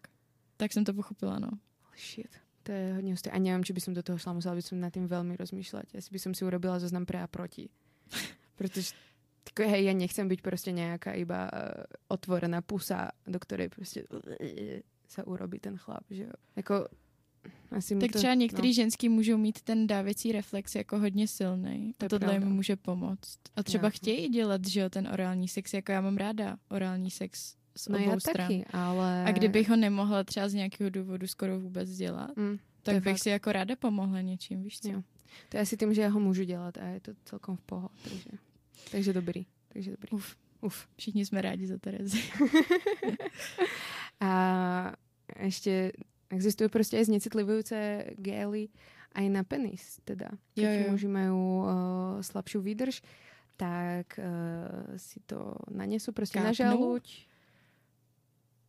[0.58, 1.50] Tak jsem to pochopila, no.
[1.98, 2.36] Shit.
[2.64, 3.30] To je hodně husté.
[3.30, 5.94] A nevím, či by som do toho šla, musela by som nad tým veľmi rozmýšľať.
[5.94, 7.70] Asi by som si urobila zoznam pre a proti.
[8.58, 8.98] Protože
[9.46, 14.20] tak, hej, ja nechcem byť prostě nějaká iba uh, otvorená pusa, do ktorej prostě uh,
[15.08, 16.34] sa urobí ten chlap, že jo.
[16.56, 16.88] Jako
[17.72, 18.74] asi tak to, třeba některý no.
[18.74, 21.94] ženský můžou mít ten dávěcí reflex jako hodně silný.
[21.98, 23.40] To a tohle jim může pomoct.
[23.56, 23.90] A třeba já.
[23.90, 27.98] chtějí dělat, že jo, ten orální sex, jako já mám ráda orální sex z no
[27.98, 28.48] obou já stran.
[28.48, 29.24] Taky, ale...
[29.26, 33.24] A kdybych ho nemohla třeba z nějakého důvodu skoro vůbec dělat, mm, tak bych fakt.
[33.24, 34.90] si jako ráda pomohla něčím, víš co?
[34.90, 35.04] Jo.
[35.50, 37.92] To je asi tím, že já ho můžu dělat a je to celkom v pohodě.
[38.04, 38.30] Takže,
[38.92, 39.46] takže dobrý.
[39.68, 40.10] Takže dobrý.
[40.12, 40.36] Uf.
[40.62, 40.88] Uf.
[40.98, 42.22] Všichni jsme rádi za Terezi.
[44.20, 44.94] a
[45.40, 45.92] ještě
[46.30, 47.76] Existují prostě i znecitlivující
[48.18, 48.70] gély
[49.16, 50.30] aj na penis teda.
[50.56, 50.92] Keď jo, jo.
[50.92, 51.68] muži majú uh,
[52.20, 53.00] slabšiu výdrž,
[53.56, 56.48] tak uh, si to nanesú proste Kápnú?
[56.48, 57.06] na žaluť.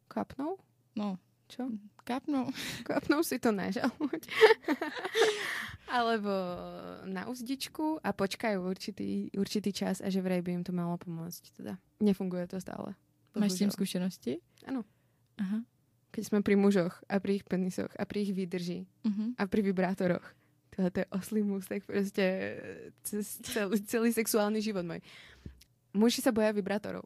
[0.07, 0.63] Kapnou?
[0.95, 1.19] No.
[1.47, 1.71] Čo?
[2.07, 2.51] Kapnou.
[2.87, 4.23] Kapnou si to na žaluť.
[5.97, 6.31] Alebo
[7.07, 11.43] na uzdičku a počkajú určitý, určitý čas a že vraj by im to malo pomôcť.
[11.55, 12.95] Teda nefunguje to stále.
[13.35, 14.43] Máš s tým skúsenosti?
[14.67, 14.83] Áno.
[15.39, 15.63] Aha.
[16.17, 19.37] Keď sme pri mužoch a pri ich penisoch a pri ich výdrži uh-huh.
[19.37, 20.25] a pri vibrátoroch.
[20.73, 22.57] Tohle to je oslý můstek prostě
[23.43, 25.01] celý, celý sexuální život můj.
[25.93, 27.01] Muži se bojí vibrátorů.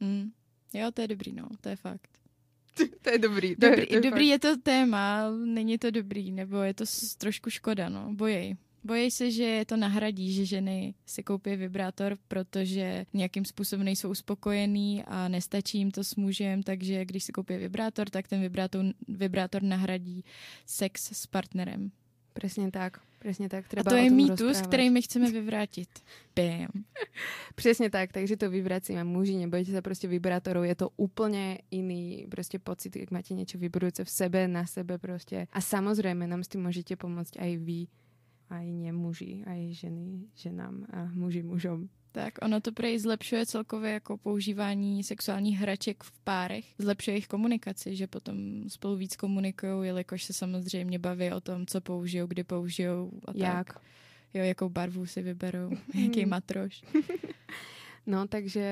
[0.00, 0.32] Mm.
[0.72, 2.08] Jo, to je dobrý, no, to je fakt.
[3.02, 3.56] to je dobrý.
[3.56, 6.84] To dobrý, je, to je, dobrý je to téma, není to dobrý, nebo je to
[7.18, 8.56] trošku škoda, no, bojej.
[8.84, 14.10] Bojí se, že je to nahradí, že ženy si koupí vibrátor, protože nějakým způsobem nejsou
[14.10, 18.84] uspokojený a nestačí jim to s mužem, takže když si koupí vibrátor, tak ten vibrátor,
[19.08, 20.24] vibrátor nahradí
[20.66, 21.90] sex s partnerem.
[22.34, 23.00] Přesně tak.
[23.18, 23.68] Přesně tak.
[23.68, 25.88] Třeba a to je mýtus, který my chceme vyvrátit.
[26.36, 26.84] Bam.
[27.54, 29.04] Přesně tak, takže to vyvracíme.
[29.04, 34.04] Muži, nebojte se prostě vibrátorů, je to úplně jiný prostě pocit, jak máte něco vibrujúce
[34.04, 35.46] v sebe, na sebe prostě.
[35.52, 37.86] A samozřejmě nám s tím můžete pomoct aj vy,
[38.50, 41.88] aj muži, aj ženy ženám a muži mužom.
[42.12, 46.64] Tak ono to prej zlepšuje celkově jako používání sexuálních hraček v párech.
[46.78, 48.36] Zlepšuje jejich komunikaci, že potom
[48.68, 53.72] spolu víc komunikují, jelikož se samozřejmě baví o tom, co použijou, kdy použijou a Jak?
[53.72, 53.82] tak.
[54.34, 56.82] Jo, jakou barvu si vyberou, jaký matroš.
[58.04, 58.66] No, takže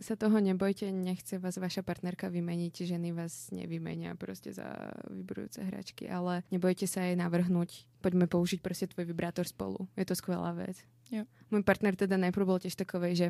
[0.00, 4.72] sa toho nebojte, nechce vás vaša partnerka vymeniť, ženy vás nevymenia prostě za
[5.10, 9.88] vybrujúce hračky, ale nebojte sa aj navrhnúť, poďme použiť prostě tvoj vibrátor spolu.
[9.96, 10.80] Je to skvelá vec.
[11.10, 11.24] Jo.
[11.50, 13.26] Můj partner teda najprv bol tiež takovej, že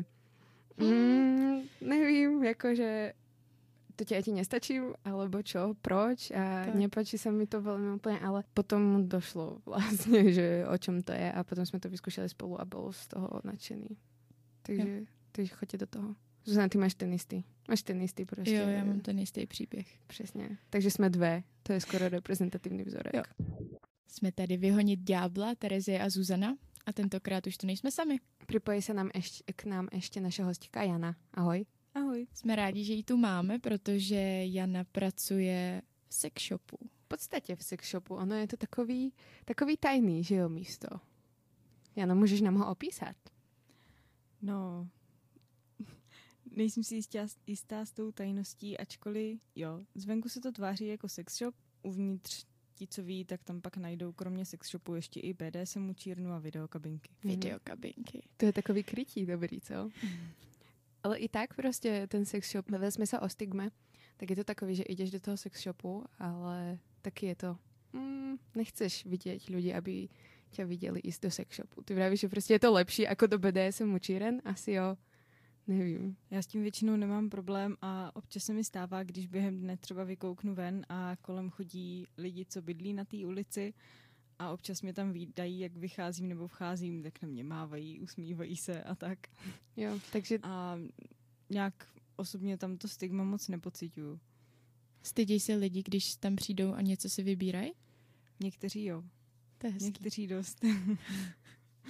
[0.77, 3.13] mm, nevím, jakože
[3.95, 6.75] to ti ti nestačím, alebo čo, proč a tak.
[6.75, 11.27] nepáči sa mi to veľmi úplne, ale potom došlo vlastne, že o čom to je
[11.27, 13.91] a potom sme to vyskúšali spolu a bol z toho nadšený.
[14.63, 15.20] Takže jo.
[15.31, 16.15] Takže choďte do toho.
[16.45, 17.43] Zuzana, ty máš ten istý.
[17.69, 18.55] Máš ten istý prostě.
[18.55, 19.87] Jo, já mám ten istý příběh.
[20.07, 20.57] Přesně.
[20.69, 21.43] Takže jsme dvě.
[21.63, 23.13] To je skoro reprezentativní vzorek.
[23.13, 23.23] Jo.
[24.07, 26.57] Jsme tady vyhonit ďábla, Terezie a Zuzana.
[26.85, 28.19] A tentokrát už tu nejsme sami.
[28.47, 31.15] Připojí se nám ještě, k nám ještě naše hostka Jana.
[31.33, 31.65] Ahoj.
[31.93, 32.27] Ahoj.
[32.33, 36.77] Jsme rádi, že ji tu máme, protože Jana pracuje v sex shopu.
[37.05, 38.15] V podstatě v sex shopu.
[38.15, 39.13] Ono je to takový,
[39.45, 40.87] takový tajný, že jo, místo.
[41.95, 43.15] Jana, můžeš nám ho opísat?
[44.41, 44.87] No,
[46.51, 51.37] nejsem si jistá, jistá s tou tajností, ačkoliv jo, zvenku se to tváří jako sex
[51.37, 55.89] shop, uvnitř ti, co ví, tak tam pak najdou kromě sex shopu ještě i BDSM
[55.89, 57.09] učírnu a videokabinky.
[57.23, 57.33] Mhm.
[57.35, 58.23] Videokabinky.
[58.37, 59.89] To je takový krytí dobrý, co?
[61.03, 63.69] Ale i tak prostě ten sex shop, vezme se o stigme,
[64.17, 67.57] tak je to takový, že jdeš do toho sex shopu, ale taky je to,
[67.93, 70.09] mm, nechceš vidět lidi, aby
[70.49, 71.81] tě viděli i do sex shopu.
[71.83, 74.41] Ty vravíš, že prostě je to lepší jako do BDSM učíren?
[74.45, 74.97] Asi jo.
[75.71, 76.17] Nevím.
[76.31, 80.03] Já s tím většinou nemám problém a občas se mi stává, když během dne třeba
[80.03, 83.73] vykouknu ven a kolem chodí lidi, co bydlí na té ulici
[84.39, 88.83] a občas mě tam výdají, jak vycházím nebo vcházím, tak na mě mávají, usmívají se
[88.83, 89.19] a tak.
[89.77, 90.39] Jo, takže...
[90.43, 90.79] A
[91.49, 94.19] nějak osobně tam to stigma moc nepocituju.
[95.03, 97.71] Stydí se lidi, když tam přijdou a něco si vybírají?
[98.39, 99.03] Někteří jo.
[99.57, 100.65] To je Někteří dost.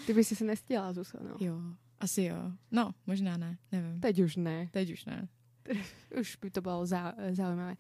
[0.06, 1.38] Ty bys si se nestěla, Zuzano.
[1.40, 1.62] Jo.
[2.02, 2.52] Asi jo.
[2.72, 4.02] No, možná ne, nevím.
[4.02, 4.68] Teď už ne.
[4.72, 5.28] Teď už ne.
[6.20, 7.76] už by to bylo zá, zaujímavé.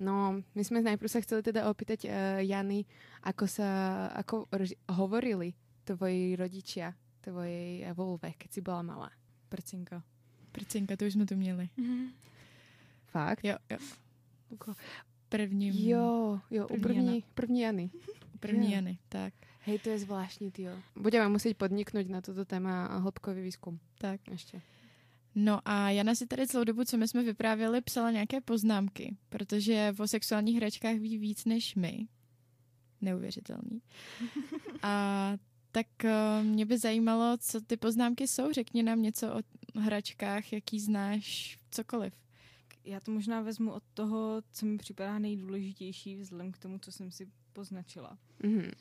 [0.00, 2.12] No, my jsme najprv sa chceli teda opýtať uh,
[2.44, 2.84] Jany,
[3.24, 3.68] ako sa,
[4.12, 4.44] ako
[4.92, 5.56] hovorili
[5.88, 6.92] tvoji rodičia
[7.24, 9.10] tvojej volve, keď si byla malá.
[9.48, 10.04] Prcinka.
[10.52, 11.68] Prcinka, to už jsme tu měli.
[11.78, 12.06] Mm-hmm.
[13.06, 13.44] Fakt?
[13.44, 13.78] Jo, jo.
[15.28, 15.88] První.
[15.88, 17.90] Jo, jo, první, první, první Jany.
[18.40, 19.34] První Jany, tak.
[19.66, 23.80] Hej, to je zvláštní, ty Budeme muset podniknout na toto téma hloubkový výzkum.
[23.98, 24.20] Tak.
[24.30, 24.62] Ještě.
[25.34, 29.94] No a Jana si tady celou dobu, co my jsme vyprávěli, psala nějaké poznámky, protože
[29.98, 32.06] o sexuálních hračkách ví víc než my.
[33.00, 33.82] Neuvěřitelný.
[34.82, 35.32] A
[35.72, 38.52] tak eh, mě by zajímalo, co ty poznámky jsou.
[38.52, 39.40] Řekni nám něco o
[39.80, 42.14] hračkách, jaký znáš, cokoliv.
[42.84, 47.10] Já to možná vezmu od toho, co mi připadá nejdůležitější vzhledem k tomu, co jsem
[47.10, 48.18] si poznačila.
[48.40, 48.72] Mm-hmm.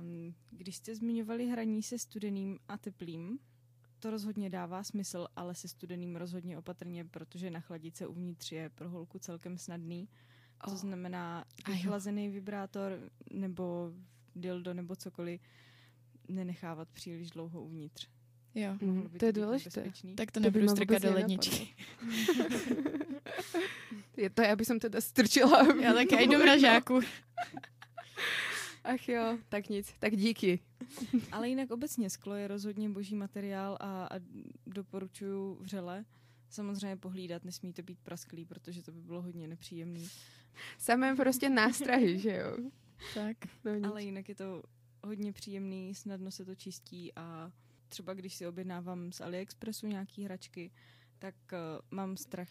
[0.00, 3.38] Um, když jste zmiňovali hraní se studeným a teplým,
[3.98, 8.88] to rozhodně dává smysl, ale se studeným rozhodně opatrně, protože nachladit se uvnitř je pro
[8.88, 10.08] holku celkem snadný.
[10.64, 10.76] To oh.
[10.76, 13.92] znamená vychlazený vibrátor nebo
[14.36, 15.40] dildo nebo cokoliv
[16.28, 18.08] nenechávat příliš dlouho uvnitř.
[18.54, 19.92] Jo, mm, to, to je důležité.
[20.14, 21.68] Tak to nebudu strkat do ledničky.
[24.16, 25.74] je to, já bych teda strčila.
[25.82, 27.00] Já tak já jdu mražáku.
[28.86, 30.60] Ach jo, tak nic, tak díky.
[31.32, 34.20] Ale jinak obecně sklo je rozhodně boží materiál a, a
[34.66, 36.04] doporučuju vřele.
[36.50, 40.08] Samozřejmě pohlídat, nesmí to být prasklý, protože to by bylo hodně nepříjemný.
[40.78, 42.56] Samé prostě nástrahy, že jo?
[43.14, 43.36] Tak.
[43.64, 44.62] No Ale jinak je to
[45.04, 47.52] hodně příjemný, snadno se to čistí a
[47.88, 50.70] třeba když si objednávám z AliExpressu nějaký hračky,
[51.18, 51.58] tak uh,
[51.90, 52.48] mám strach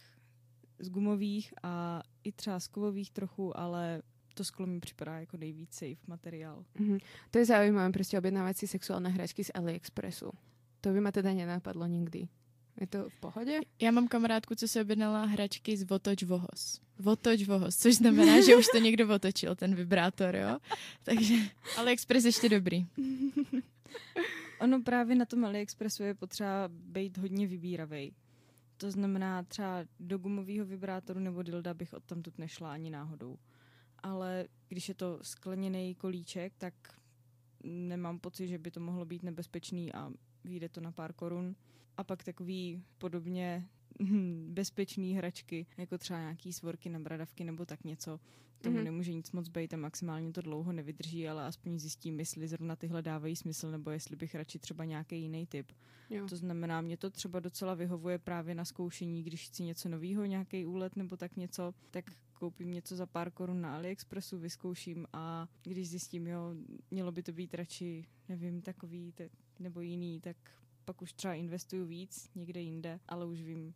[0.79, 4.01] z gumových a i třeba z kovových trochu, ale
[4.35, 6.65] to sklo mi připadá jako nejvíc safe materiál.
[6.79, 6.99] Mm-hmm.
[7.31, 10.31] To je zaujímavé, prostě objednávat si sexuální hračky z AliExpressu.
[10.81, 12.27] To by ma teda nenapadlo nikdy.
[12.81, 13.59] Je to v pohodě?
[13.81, 16.81] Já mám kamarádku, co se objednala hračky z Votoč Vohos.
[16.99, 20.57] Votoč Vohos, což znamená, že už to někdo otočil, ten vibrátor, jo?
[21.03, 21.35] Takže
[21.77, 22.85] AliExpress ještě dobrý.
[24.59, 28.13] ono právě na tom AliExpressu je potřeba být hodně vybíravý.
[28.77, 33.37] To znamená třeba do gumového vibrátoru nebo dilda bych odtamtud nešla ani náhodou.
[34.03, 36.73] Ale když je to skleněný kolíček, tak
[37.63, 40.11] nemám pocit, že by to mohlo být nebezpečný a
[40.43, 41.55] vyjde to na pár korun
[41.97, 43.67] a pak takový podobně
[44.47, 48.19] bezpečný hračky, jako třeba nějaký svorky na bradavky nebo tak něco.
[48.61, 48.83] Tomu mm-hmm.
[48.83, 53.01] nemůže nic moc být a maximálně to dlouho nevydrží, ale aspoň zjistím, jestli zrovna tyhle
[53.01, 55.71] dávají smysl nebo jestli bych radši třeba nějaký jiný typ.
[56.09, 56.27] Jo.
[56.27, 60.65] To znamená, mě to třeba docela vyhovuje právě na zkoušení, když chci něco nového, nějaký
[60.65, 62.05] úlet nebo tak něco, tak
[62.35, 66.55] koupím něco za pár korun na AliExpressu, vyzkouším a když zjistím, jo,
[66.91, 70.37] mělo by to být radši, nevím, takový te, nebo jiný, tak
[70.85, 73.73] pak už třeba investuju víc někde jinde, ale už vím,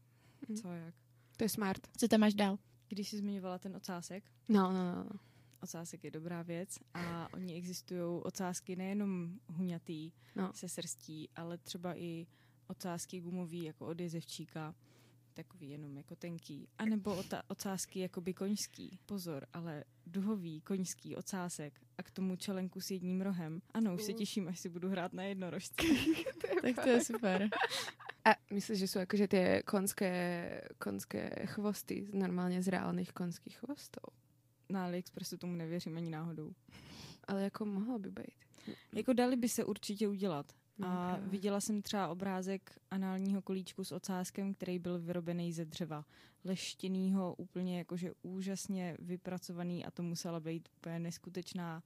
[0.49, 0.57] mhm.
[0.57, 0.95] co jak.
[1.37, 1.87] To je smart.
[1.97, 2.57] Co tam máš dál?
[2.87, 4.23] Když jsi zmiňovala ten ocásek.
[4.49, 5.03] No, no, no.
[5.03, 5.19] no.
[5.63, 10.53] Ocásek je dobrá věc a oni existují ocásky nejenom huňatý no.
[10.53, 12.27] se srstí, ale třeba i
[12.67, 14.75] ocásky gumový jako od jezevčíka
[15.43, 16.67] takový jenom jako tenký.
[16.77, 18.99] A nebo ota- ocásky jakoby koňský.
[19.05, 23.61] Pozor, ale duhový koňský ocásek a k tomu čelenku s jedním rohem.
[23.73, 25.83] Ano, už se těším, až si budu hrát na jednorožce.
[26.61, 27.49] tak to je super.
[28.25, 34.01] A myslíš, že jsou jakože ty konské, konské chvosty normálně z reálných konských chvostů?
[34.69, 36.51] Na AliExpressu tomu nevěřím ani náhodou.
[37.27, 38.75] Ale jako mohlo by být.
[38.93, 40.53] Jako dali by se určitě udělat.
[40.79, 46.05] No, a viděla jsem třeba obrázek análního kolíčku s ocáskem, který byl vyrobený ze dřeva.
[46.43, 51.83] Leštěnýho, úplně jakože úžasně vypracovaný a to musela být úplně neskutečná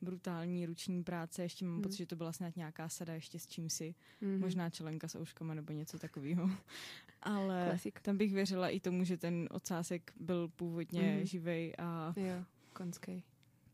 [0.00, 1.42] brutální ruční práce.
[1.42, 1.82] Ještě mám mm.
[1.82, 3.94] pocit, že to byla snad nějaká sada ještě s čím si.
[4.20, 4.40] Mm.
[4.40, 6.50] Možná čelenka s ouškama nebo něco takového.
[7.22, 8.00] Ale Klasik.
[8.00, 11.26] tam bych věřila i tomu, že ten ocásek byl původně mm.
[11.26, 12.14] živej a...
[12.16, 13.24] Jo, konský.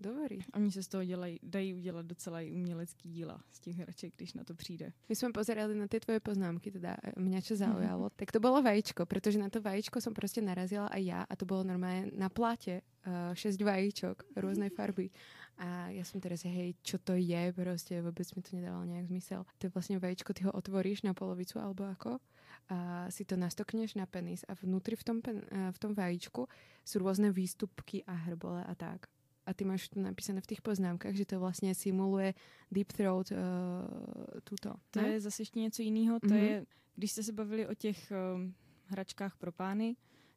[0.01, 0.39] Dobrý.
[0.55, 4.35] Oni se z toho dělají, dají udělat docela i umělecký díla z těch hraček, když
[4.35, 4.93] na to přijde.
[5.09, 9.07] My jsme pozerali na ty tvoje poznámky, teda mě čo zaujalo, tak to bylo vajíčko,
[9.07, 12.83] protože na to vajíčko jsem prostě narazila a já a to bylo normálně na plátě
[13.07, 15.11] uh, šest vajíčok různé farby.
[15.57, 19.45] A já jsem teda hej, čo to je, prostě vůbec mi to nedávalo nějak zmysel.
[19.59, 22.19] To je vlastně vajíčko, ty ho otvoríš na polovicu alebo ako
[22.69, 26.49] a si to nastokneš na penis a vnútri v tom, pen, eh, v tom vajíčku
[26.85, 29.07] jsou různé výstupky a hrbole a tak
[29.47, 32.35] a ty máš tu napísané v těch poznámkách, že to vlastně simuluje
[32.71, 33.39] deep throat uh,
[34.45, 34.75] tuto.
[34.91, 35.09] To ne?
[35.09, 36.21] je zase ještě něco jiného.
[36.21, 36.43] To mm-hmm.
[36.43, 38.51] je, když jste se bavili o těch uh,
[38.87, 39.97] hračkách pro pány,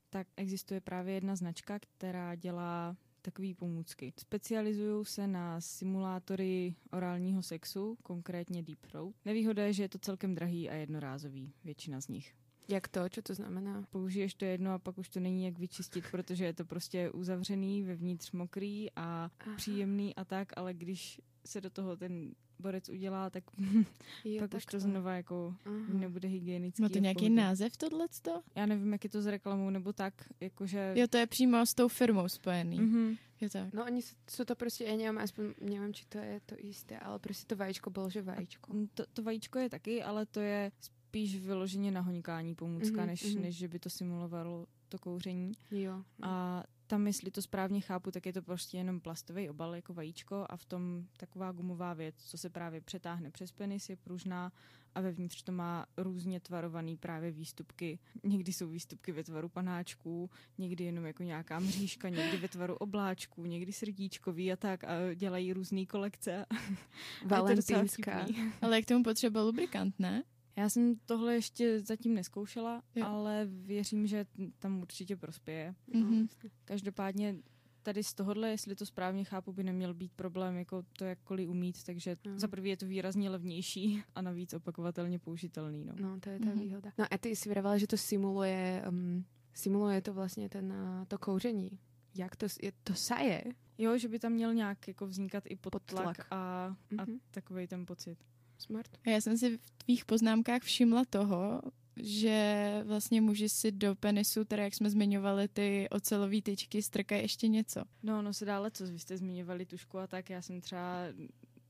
[0.09, 4.13] tak existuje právě jedna značka, která dělá takové pomůcky.
[4.19, 9.15] Specializují se na simulátory orálního sexu, konkrétně Deep Throat.
[9.25, 12.35] Nevýhoda je, že je to celkem drahý a jednorázový, většina z nich.
[12.69, 13.09] Jak to?
[13.09, 13.83] Co to znamená?
[13.89, 17.83] Použiješ to jedno a pak už to není jak vyčistit, protože je to prostě uzavřený,
[17.83, 19.55] vevnitř mokrý a Aha.
[19.55, 23.43] příjemný a tak, ale když se do toho ten borec udělá, tak
[24.25, 25.75] jo, pak tak už to, to znova jako Aha.
[25.93, 26.81] nebude hygienický.
[26.81, 27.35] Má to nějaký pohodě.
[27.35, 28.41] název tohleto?
[28.55, 30.93] Já nevím, jak je to s reklamou nebo tak, jakože...
[30.95, 32.79] Jo, to je přímo s tou firmou spojený.
[32.79, 33.17] Mm-hmm.
[33.41, 33.73] Je tak.
[33.73, 37.19] No oni jsou to prostě, já nevím, aspoň nevím, či to je to jisté, ale
[37.19, 38.73] prostě to vajíčko bylo, že vajíčko.
[38.93, 40.71] To, to vajíčko je taky, ale to je
[41.07, 43.41] spíš vyloženě na hoňkání pomůcka, mm-hmm, než, mm-hmm.
[43.41, 45.51] než že by to simulovalo to kouření.
[45.71, 46.03] Jo.
[46.21, 50.45] A tam, jestli to správně chápu, tak je to prostě jenom plastový obal jako vajíčko
[50.49, 54.51] a v tom taková gumová věc, co se právě přetáhne přes penis, je pružná
[54.95, 57.99] a vevnitř to má různě tvarovaný právě výstupky.
[58.23, 63.45] Někdy jsou výstupky ve tvaru panáčků, někdy jenom jako nějaká mřížka, někdy ve tvaru obláčků,
[63.45, 66.45] někdy srdíčkový a tak a dělají různé kolekce.
[67.25, 68.25] Valentínská.
[68.61, 70.23] Ale jak tomu potřeba lubrikant, ne?
[70.57, 73.05] Já jsem tohle ještě zatím neskoušela, jo.
[73.05, 74.25] ale věřím, že
[74.59, 75.75] tam určitě prospěje.
[75.93, 76.27] Mm-hmm.
[76.65, 77.35] Každopádně
[77.83, 81.83] tady z tohohle, jestli to správně chápu, by neměl být problém jako to jakkoliv umít,
[81.83, 82.39] takže no.
[82.39, 85.85] za prvý je to výrazně levnější a navíc opakovatelně použitelný.
[85.85, 86.59] No, no to je ta mm-hmm.
[86.59, 86.91] výhoda.
[86.97, 91.17] No a ty si vydávala, že to simuluje, um, simuluje to vlastně ten, uh, to
[91.17, 91.79] kouření.
[92.15, 93.43] Jak to, je, to saje?
[93.77, 96.27] Jo, že by tam měl nějak jako vznikat i podtlak, podtlak.
[96.31, 97.01] a, mm-hmm.
[97.01, 97.19] a mhm.
[97.31, 98.17] takový ten pocit.
[98.57, 98.97] Smart.
[99.05, 101.61] Já jsem si v tvých poznámkách všimla toho,
[101.95, 107.47] že vlastně muži si do penisu, teda jak jsme zmiňovali ty ocelové tyčky, strkají ještě
[107.47, 107.83] něco.
[108.03, 111.03] No, no se dále co, vy jste zmiňovali tušku a tak, já jsem třeba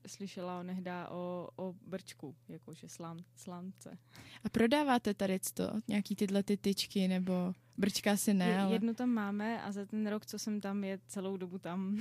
[0.06, 3.98] slyšela onehdá o, o brčku, jakože slám, slámce.
[4.44, 8.74] A prodáváte tady to, nějaký tyhle ty tyčky, nebo brčka si ne, je, ale...
[8.74, 11.98] Jednu tam máme a za ten rok, co jsem tam, je celou dobu tam.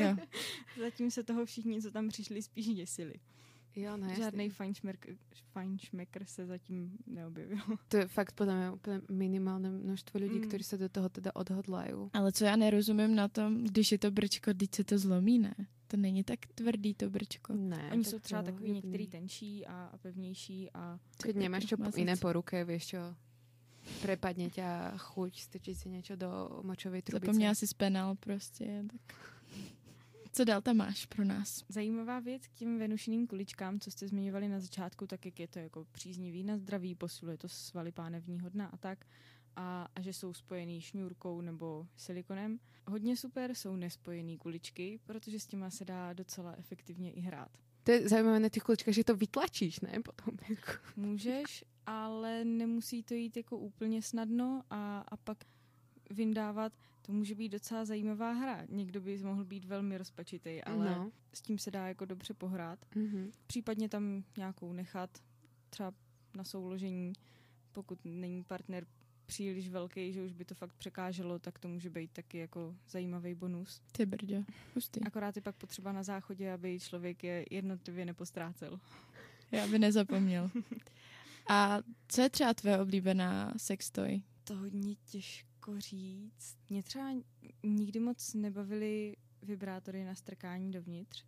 [0.00, 0.16] jo.
[0.80, 3.14] Zatím se toho všichni, co tam přišli, spíš děsili.
[3.78, 4.50] Jo, no Žádný
[5.52, 7.58] fajnšmekr se zatím neobjevil.
[7.88, 10.48] To je fakt podle mě úplně minimálne množstvo lidí, mm.
[10.48, 12.10] kteří se do toho teda odhodlají.
[12.12, 15.54] Ale co já nerozumím na tom, když je to brčko, když se to zlomí, ne?
[15.86, 17.54] To není tak tvrdý to brčko.
[17.54, 17.90] Ne.
[17.92, 20.98] Oni jsou třeba takový některý tenčí a, a pevnější a...
[21.22, 23.14] Keď nemáš čo jiné po ruke, víš čo,
[24.02, 27.26] prepadne ťa chuť strčiť si něco do močovej trubice.
[27.26, 29.37] Zapomněla si spenal prostě, tak...
[30.32, 31.64] Co dál tam máš pro nás?
[31.68, 35.58] Zajímavá věc k těm venušiným kuličkám, co jste zmiňovali na začátku, tak jak je to
[35.58, 39.06] jako příznivý na zdraví, posiluje to svaly pánevní hodna a tak.
[39.56, 42.58] A, a že jsou spojený šňůrkou nebo silikonem.
[42.86, 47.50] Hodně super jsou nespojený kuličky, protože s těma se dá docela efektivně i hrát.
[47.84, 49.92] To je zajímavé na těch kuličkách, že to vytlačíš, ne?
[50.04, 50.36] Potom.
[50.96, 55.38] Můžeš, ale nemusí to jít jako úplně snadno a, a pak
[56.10, 56.72] vyndávat
[57.08, 58.66] to může být docela zajímavá hra.
[58.68, 61.12] Někdo by mohl být velmi rozpačitý, ale no.
[61.32, 62.78] s tím se dá jako dobře pohrát.
[62.96, 63.30] Mm-hmm.
[63.46, 65.10] Případně tam nějakou nechat,
[65.70, 65.92] třeba
[66.36, 67.12] na souložení,
[67.72, 68.86] pokud není partner
[69.26, 73.34] příliš velký, že už by to fakt překáželo, tak to může být taky jako zajímavý
[73.34, 73.80] bonus.
[73.92, 74.44] Ty brdě,
[74.74, 75.00] hustý.
[75.02, 78.80] Akorát je pak potřeba na záchodě, aby člověk je jednotlivě nepostrácel.
[79.50, 80.50] Já by nezapomněl.
[81.48, 81.78] A
[82.08, 84.22] co je třeba tvoje oblíbená sextoy?
[84.44, 86.58] To hodně těžko těžko říct.
[86.70, 87.10] Mě třeba
[87.62, 91.24] nikdy moc nebavily vibrátory na strkání dovnitř.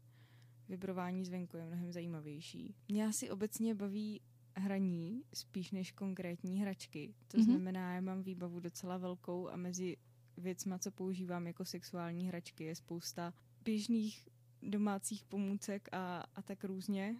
[0.69, 2.75] Vibrování zvenku je mnohem zajímavější.
[2.89, 4.21] Mě asi obecně baví
[4.57, 7.15] hraní spíš než konkrétní hračky.
[7.29, 7.45] To mm-hmm.
[7.45, 9.97] znamená, já mám výbavu docela velkou a mezi
[10.37, 13.35] věcma, co používám jako sexuální hračky, je spousta
[13.65, 14.29] běžných
[14.63, 17.17] domácích pomůcek a, a tak různě.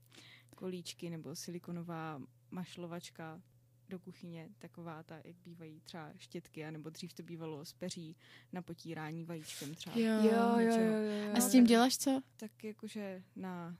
[0.54, 3.42] Kolíčky nebo silikonová mašlovačka,
[3.88, 8.16] do kuchyně, taková ta, jak bývají třeba štětky, nebo dřív to bývalo z peří
[8.52, 9.98] na potírání vajíčkem třeba.
[9.98, 11.32] Jo, jo, jo, jo, jo.
[11.34, 12.20] A s tím děláš co?
[12.36, 13.76] Tak jakože na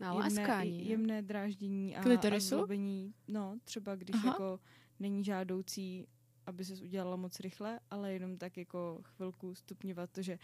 [0.00, 2.02] na jemné, jemné dráždění a,
[2.36, 3.14] a zlobení.
[3.28, 4.26] No, třeba když Aha.
[4.28, 4.60] jako
[5.00, 6.06] není žádoucí
[6.48, 10.38] aby se udělala moc rychle, ale jenom tak jako chvilku stupňovat to, že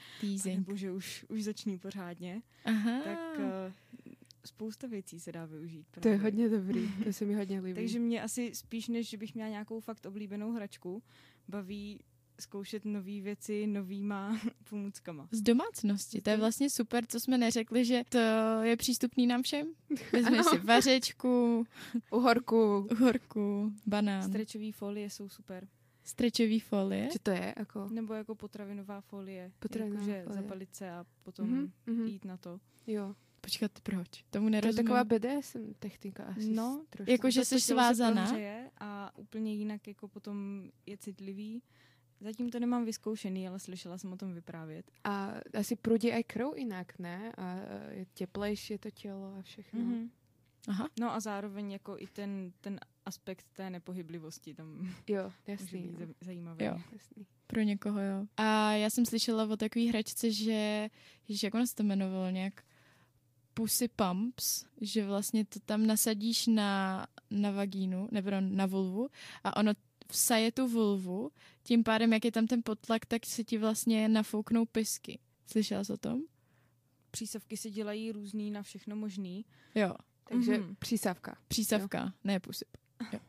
[0.44, 3.00] nebo že už, už zační pořádně, Aha.
[3.04, 3.72] tak uh,
[4.46, 5.86] spousta věcí se dá využít.
[5.90, 6.02] Právě.
[6.02, 7.74] To je hodně dobrý, to se mi hodně líbí.
[7.74, 11.02] Takže mě asi spíš, než že bych měla nějakou fakt oblíbenou hračku,
[11.48, 12.00] baví
[12.40, 14.40] zkoušet nové věci novýma
[14.70, 15.28] pomůckama.
[15.30, 18.18] Z domácnosti, to je vlastně super, co jsme neřekli, že to
[18.62, 19.66] je přístupný nám všem.
[20.12, 21.64] Vezmeš si vařečku,
[22.10, 24.22] uhorku, uhorku, banán.
[24.22, 25.68] Strečové folie jsou super.
[26.04, 27.08] Strečový folie?
[27.12, 27.54] Co to je?
[27.58, 27.88] Jako?
[27.88, 29.52] Nebo jako potravinová folie.
[29.58, 30.42] Potravinová Jakože folie.
[30.42, 32.04] zapalit se a potom mm-hmm.
[32.04, 32.60] jít na to.
[32.86, 33.14] Jo.
[33.44, 34.24] Počkat, proč?
[34.30, 34.86] Tomu nerozumím.
[34.86, 35.04] To je taková
[35.38, 36.48] BDSM technika asi.
[36.48, 38.32] No, jako že jsi svázaná.
[38.78, 41.62] A úplně jinak jako potom je citlivý.
[42.20, 44.90] Zatím to nemám vyzkoušený, ale slyšela jsem o tom vyprávět.
[45.04, 47.32] A asi prudí aj krv jinak, ne?
[47.36, 47.56] A
[47.90, 49.80] je teplejší to tělo a všechno.
[49.80, 50.10] Mm-hmm.
[50.68, 50.88] Aha.
[51.00, 56.12] No a zároveň jako i ten, ten aspekt té nepohyblivosti tam jo, jasný, může být
[56.12, 56.26] jo.
[56.26, 56.64] zajímavý.
[56.64, 56.78] Jo.
[56.92, 57.26] Jasný.
[57.46, 58.26] Pro někoho, jo.
[58.36, 60.88] A já jsem slyšela o takové hračce, že,
[61.28, 62.64] že jak ono se to jmenovalo nějak,
[63.54, 69.08] pussy pumps, že vlastně to tam nasadíš na, na vagínu, nebo na vulvu
[69.44, 69.72] a ono
[70.12, 71.30] vsaje tu vulvu,
[71.62, 75.18] tím pádem, jak je tam ten potlak, tak se ti vlastně nafouknou pisky.
[75.46, 76.22] Slyšela jsi o tom?
[77.10, 79.44] Přísavky se dělají různý na všechno možný.
[79.74, 79.94] Jo.
[80.28, 80.76] Takže mm-hmm.
[80.78, 81.36] přísavka.
[81.48, 82.10] Přísavka, jo.
[82.24, 82.64] ne pusy.
[83.12, 83.20] Jo.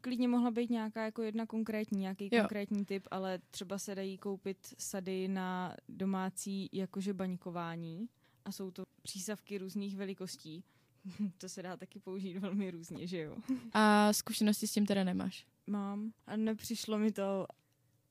[0.00, 2.40] Klidně mohla být nějaká jako jedna konkrétní, nějaký jo.
[2.40, 8.08] konkrétní typ, ale třeba se dají koupit sady na domácí jakože baňkování
[8.46, 10.64] a jsou to přísavky různých velikostí.
[11.38, 13.36] to se dá taky použít velmi různě, že jo?
[13.72, 15.46] A zkušenosti s tím teda nemáš?
[15.66, 17.46] Mám a nepřišlo mi to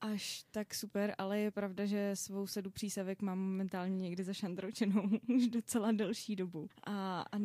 [0.01, 5.47] až tak super, ale je pravda, že svou sedu přísavek mám momentálně někdy zašandročenou už
[5.47, 6.69] docela delší dobu.
[6.83, 7.37] A, a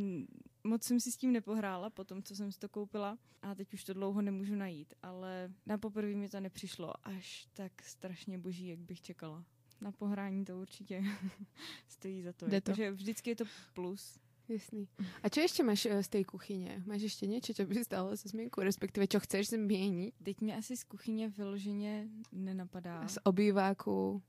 [0.64, 3.74] moc jsem si s tím nepohrála po tom, co jsem si to koupila a teď
[3.74, 8.66] už to dlouho nemůžu najít, ale na poprvé mi to nepřišlo až tak strašně boží,
[8.66, 9.44] jak bych čekala
[9.80, 11.04] na pohrání to určitě
[11.88, 12.48] stojí za to.
[12.48, 12.64] Jde to.
[12.64, 14.18] Takže vždycky je to plus.
[14.48, 14.88] Jasný.
[15.22, 16.82] A co ještě máš eh, z té kuchyně?
[16.86, 20.14] Máš ještě něco, co by stále se zmínku, respektive co chceš změnit?
[20.22, 23.08] Teď mi asi z kuchyně vyloženě nenapadá.
[23.08, 24.22] Z obýváku?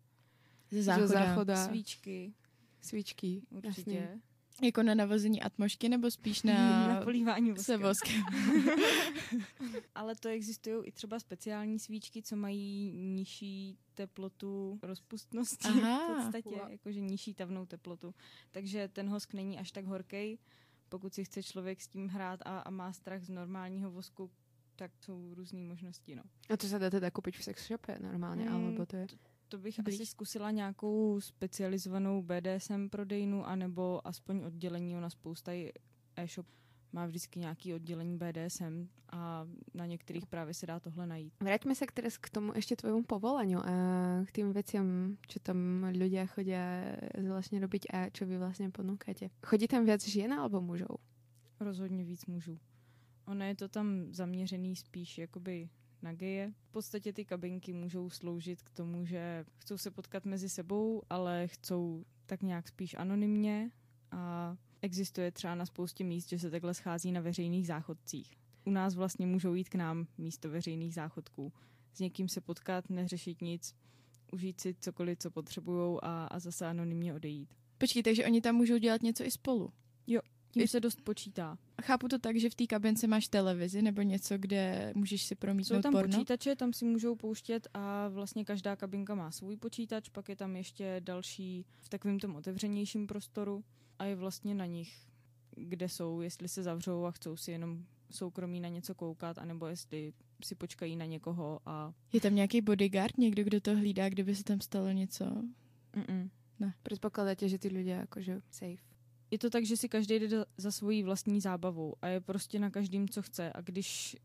[0.72, 1.08] Ze záchoda.
[1.08, 1.68] Ze záchoda.
[1.68, 2.34] Svíčky.
[2.82, 3.96] Svíčky, určitě.
[3.96, 4.22] Jasně.
[4.62, 7.80] Jako na navození atmošky nebo spíš na, na polívání voskem?
[7.80, 8.22] Se voskem.
[9.96, 16.14] Ale to existují i třeba speciální svíčky, co mají nižší teplotu rozpustnosti Aha.
[16.14, 18.14] v podstatě, jakože nižší tavnou teplotu.
[18.52, 20.40] Takže ten hosk není až tak horký.
[20.90, 24.32] Pokud si chce člověk s tím hrát a, a má strach z normálního vosku,
[24.76, 26.16] tak jsou různé možnosti.
[26.16, 26.24] No.
[26.50, 29.08] A to se dá teda koupit v sex shopě normálně, mm, alebo to je?
[29.52, 29.96] To, bych Blíž.
[29.96, 34.96] asi zkusila nějakou specializovanou BDSM prodejnu, anebo aspoň oddělení.
[34.96, 35.52] Ona spousta
[36.16, 36.48] e-shop
[36.94, 41.34] má vždycky nějaký oddělení BDSM a na některých právě se dá tohle najít.
[41.44, 43.62] Vraťme se teraz k tomu ještě tvojemu povolání a
[44.28, 46.52] k tým věcem, co tam lidé chodí
[47.28, 49.30] vlastně robiť a co vy vlastně ponúkate.
[49.46, 50.86] Chodí tam víc žen alebo mužů?
[51.60, 52.60] Rozhodně víc mužů.
[53.26, 55.70] Ono je to tam zaměřený spíš jakoby
[56.04, 56.54] na geje.
[56.64, 61.48] V podstatě ty kabinky můžou sloužit k tomu, že chcou se potkat mezi sebou, ale
[61.48, 63.72] chcou tak nějak spíš anonymně
[64.12, 68.38] a existuje třeba na spoustě míst, že se takhle schází na veřejných záchodcích.
[68.66, 71.54] U nás vlastně můžou jít k nám místo veřejných záchodků.
[71.94, 73.76] S někým se potkat, neřešit nic,
[74.32, 77.54] užít si cokoliv, co potřebují a, a zase anonymně odejít.
[77.78, 79.74] Počkej, takže oni tam můžou dělat něco i spolu?
[80.08, 80.22] Jo,
[80.52, 81.58] tím se dost počítá.
[81.82, 85.78] Chápu to tak, že v té kabince máš televizi nebo něco, kde můžeš si promítnout
[85.78, 86.18] Jsou tam porno?
[86.18, 90.56] počítače, tam si můžou pouštět a vlastně každá kabinka má svůj počítač, pak je tam
[90.56, 93.64] ještě další v takovém tom otevřenějším prostoru
[94.00, 94.94] a je vlastně na nich,
[95.56, 100.14] kde jsou, jestli se zavřou a chcou si jenom soukromí na něco koukat, anebo jestli
[100.44, 101.94] si počkají na někoho a...
[102.14, 105.26] Je tam nějaký bodyguard, někdo, kdo to hlídá, kdyby se tam stalo něco?
[105.94, 106.30] Mm-mm.
[106.60, 106.74] Ne.
[106.84, 108.91] Předpokládáte, že ty lidé jakože safe?
[109.32, 112.70] Je to tak, že si každý jde za svojí vlastní zábavou a je prostě na
[112.70, 113.54] každým, co chce.
[113.54, 114.18] A když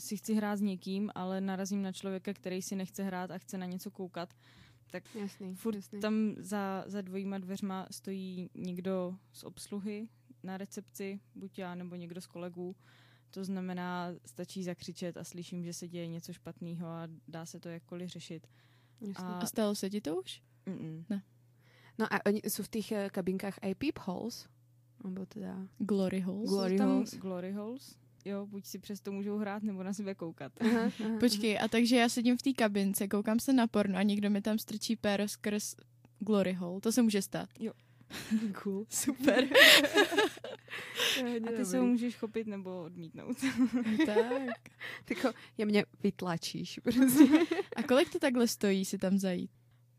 [0.00, 3.58] si chci hrát s někým, ale narazím na člověka, který si nechce hrát a chce
[3.58, 4.34] na něco koukat,
[4.90, 6.00] tak jasný, furt jasný.
[6.00, 10.08] tam za, za dvojíma dveřma stojí někdo z obsluhy
[10.42, 12.76] na recepci, buď já nebo někdo z kolegů.
[13.30, 17.68] To znamená, stačí zakřičet a slyším, že se děje něco špatného a dá se to
[17.68, 18.46] jakkoliv řešit.
[19.16, 20.42] A, a stalo se ti to už?
[20.66, 21.04] Mm-mm.
[21.08, 21.22] Ne.
[21.98, 24.48] No a oni jsou v těch eh, kabinkách i peep holes?
[25.04, 25.56] Nebo teda...
[25.78, 26.50] Glory holes?
[26.50, 27.14] Glory tam holes.
[27.14, 27.96] Glory holes.
[28.24, 30.52] Jo, buď si přesto můžou hrát, nebo na sebe koukat.
[30.60, 34.02] Aha, aha, Počkej, a takže já sedím v té kabince, koukám se na porno a
[34.02, 35.74] někdo mi tam strčí péro skrz
[36.18, 36.80] glory hole.
[36.80, 37.48] To se může stát.
[37.58, 37.72] Jo.
[38.62, 38.86] cool.
[38.88, 39.44] Super.
[41.48, 43.36] a ty se ho můžeš chopit nebo odmítnout.
[44.06, 44.58] tak.
[45.04, 46.80] Tyko, je mě vytlačíš.
[46.82, 47.24] Prostě.
[47.76, 49.50] a kolik to takhle stojí si tam zajít?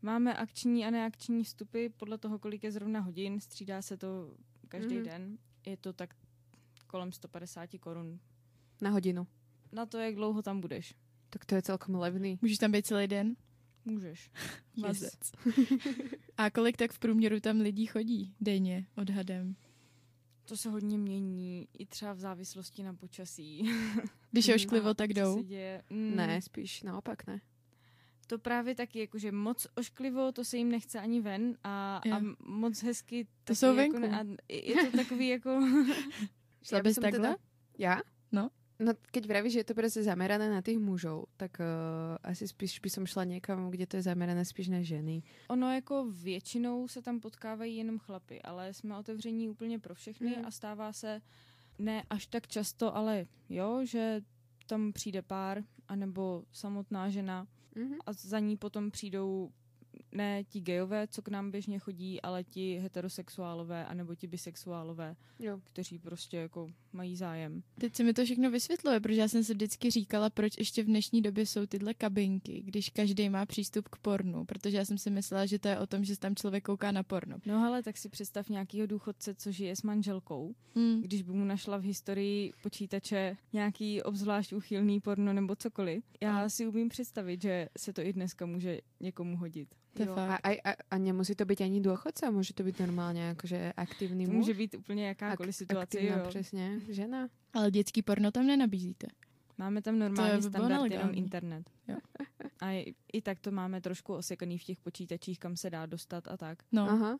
[0.02, 3.40] Máme akční a neakční vstupy podle toho, kolik je zrovna hodin.
[3.40, 4.34] Střídá se to
[4.68, 5.04] každý mm-hmm.
[5.04, 5.38] den.
[5.66, 6.14] Je to tak
[6.86, 8.20] kolem 150 korun.
[8.80, 9.26] Na hodinu?
[9.72, 10.94] Na to, jak dlouho tam budeš.
[11.30, 12.38] Tak to je celkem levný.
[12.42, 13.36] Můžeš tam být celý den?
[13.84, 14.30] Můžeš.
[14.76, 15.32] Mazec.
[16.36, 19.56] a kolik tak v průměru tam lidí chodí denně odhadem?
[20.44, 23.70] To se hodně mění, i třeba v závislosti na počasí.
[24.30, 25.44] Když je ošklivo, tak jdou?
[25.90, 26.16] Mm.
[26.16, 27.40] Ne, spíš naopak ne
[28.28, 32.82] to právě taky, jakože moc ošklivo, to se jim nechce ani ven a, a moc
[32.82, 33.26] hezky.
[33.44, 33.98] To jsou jako venku.
[33.98, 35.60] Ne, a je to takový jako...
[36.62, 37.28] Šla bys takhle?
[37.28, 37.36] Teda,
[37.78, 38.00] já?
[38.32, 38.50] No.
[38.80, 41.66] No, keď vravíš, že je to prostě zamerané na těch mužů, tak uh,
[42.22, 45.22] asi spíš by som šla někam, kde to je zamerané spíš na ženy.
[45.48, 50.44] Ono jako většinou se tam potkávají jenom chlapy, ale jsme otevření úplně pro všechny mm.
[50.46, 51.20] a stává se
[51.78, 54.20] ne až tak často, ale jo, že
[54.66, 57.46] tam přijde pár, anebo samotná žena
[57.78, 57.98] mm-hmm.
[58.06, 59.50] a za ní potom přijdou
[60.12, 65.60] ne ti gejové, co k nám běžně chodí, ale ti heterosexuálové anebo ti bisexuálové, jo.
[65.64, 67.62] kteří prostě jako mají zájem.
[67.80, 70.86] Teď se mi to všechno vysvětluje, protože já jsem se vždycky říkala, proč ještě v
[70.86, 75.10] dnešní době jsou tyhle kabinky, když každý má přístup k pornu, protože já jsem si
[75.10, 77.36] myslela, že to je o tom, že tam člověk kouká na porno.
[77.46, 81.02] No ale tak si představ nějakýho důchodce, co žije s manželkou, hmm.
[81.02, 86.04] když by mu našla v historii počítače nějaký obzvlášť uchylný porno nebo cokoliv.
[86.20, 86.48] Já a.
[86.48, 89.68] si umím představit, že se to i dneska může někomu hodit.
[89.98, 90.14] To jo.
[90.16, 94.34] A, a, a nemusí to být ani důchodce, může to být normálně jakože aktivní muž?
[94.34, 96.14] může být úplně jakákoliv Ak, situace, jo.
[96.28, 97.28] přesně, žena.
[97.52, 99.06] Ale dětský porno tam nenabízíte.
[99.58, 101.70] Máme tam normální standard, jenom internet.
[101.88, 101.96] Jo.
[102.60, 106.28] A i, i tak to máme trošku osekaný v těch počítačích, kam se dá dostat
[106.28, 106.62] a tak.
[106.72, 106.90] No.
[106.90, 107.18] Aha.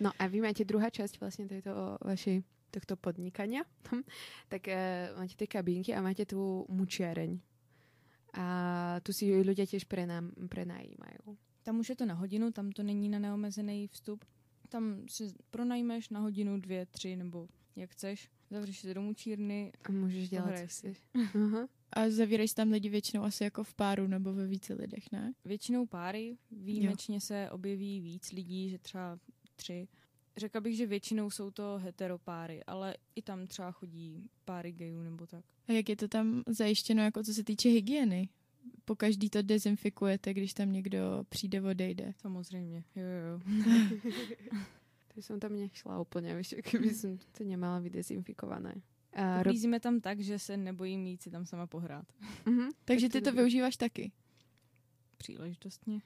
[0.00, 3.62] No a vy máte druhá část vlastně této vaší tohto podnikania,
[4.48, 7.40] tak e, máte ty kabínky a máte tu mučiareň.
[8.32, 11.36] A tu si ľudia tiež prenám, prenajímajú.
[11.60, 14.24] Tam už je to na hodinu, tam to není na neomezený vstup.
[14.72, 18.30] Tam si pronajmeš na hodinu, dvě, tři nebo jak chceš.
[18.52, 20.96] Zavřeš se do mučírny a můžeš dělat, si.
[21.34, 21.68] Aha.
[21.92, 25.34] A zavírají se tam lidi většinou asi jako v páru nebo ve více lidech, ne?
[25.44, 27.20] Většinou páry, výjimečně jo.
[27.20, 29.18] se objeví víc lidí, že třeba
[29.56, 29.88] tři.
[30.36, 35.26] Řekla bych, že většinou jsou to heteropáry, ale i tam třeba chodí páry gayů nebo
[35.26, 35.44] tak.
[35.68, 38.28] A jak je to tam zajištěno, jako co se týče hygieny?
[38.84, 42.14] Po každý to dezinfikujete, když tam někdo přijde, odejde.
[42.16, 43.40] Samozřejmě, jo, jo.
[45.14, 48.74] to jsem tam nešla úplně, víš, kdyby jsem to nemala vydezinfikované.
[49.18, 52.04] Uh, tam tak, že se nebojím jít si tam sama pohrát.
[52.44, 52.68] Mm-hmm.
[52.84, 54.12] Takže ty to využíváš taky?
[55.16, 56.02] Příležitostně.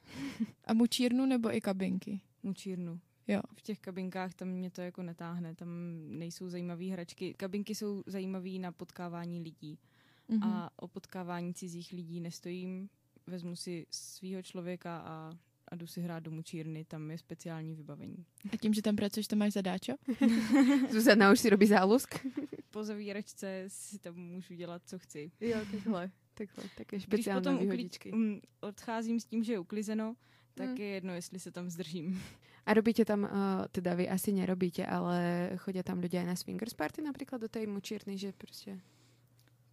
[0.64, 2.20] A mučírnu nebo i kabinky?
[2.42, 3.00] Mučírnu.
[3.28, 3.40] Jo.
[3.56, 5.68] V těch kabinkách tam mě to jako netáhne, tam
[6.18, 7.34] nejsou zajímavé hračky.
[7.34, 9.78] Kabinky jsou zajímavé na potkávání lidí.
[10.30, 10.48] Mm-hmm.
[10.48, 12.88] A o potkávání cizích lidí nestojím.
[13.26, 15.38] Vezmu si svého člověka a
[15.76, 18.24] a jdu si hrát do mučírny, tam je speciální vybavení.
[18.52, 19.92] A tím, že tam pracuješ, to máš zadáčo?
[20.90, 22.26] Zuzana už si robí zálusk?
[22.70, 25.30] po zavíračce si tam můžu dělat, co chci.
[25.40, 26.10] Jo, takhle.
[26.34, 28.12] takhle také speciální Když potom výhodičky.
[28.12, 30.16] Ukli- odcházím s tím, že je uklizeno,
[30.54, 30.76] tak hmm.
[30.76, 32.22] je jedno, jestli se tam zdržím.
[32.66, 33.28] A robíte tam, uh,
[33.72, 38.18] teda vy asi nerobíte, ale chodí tam lidé na swingers party například do té mučírny,
[38.18, 38.80] že prostě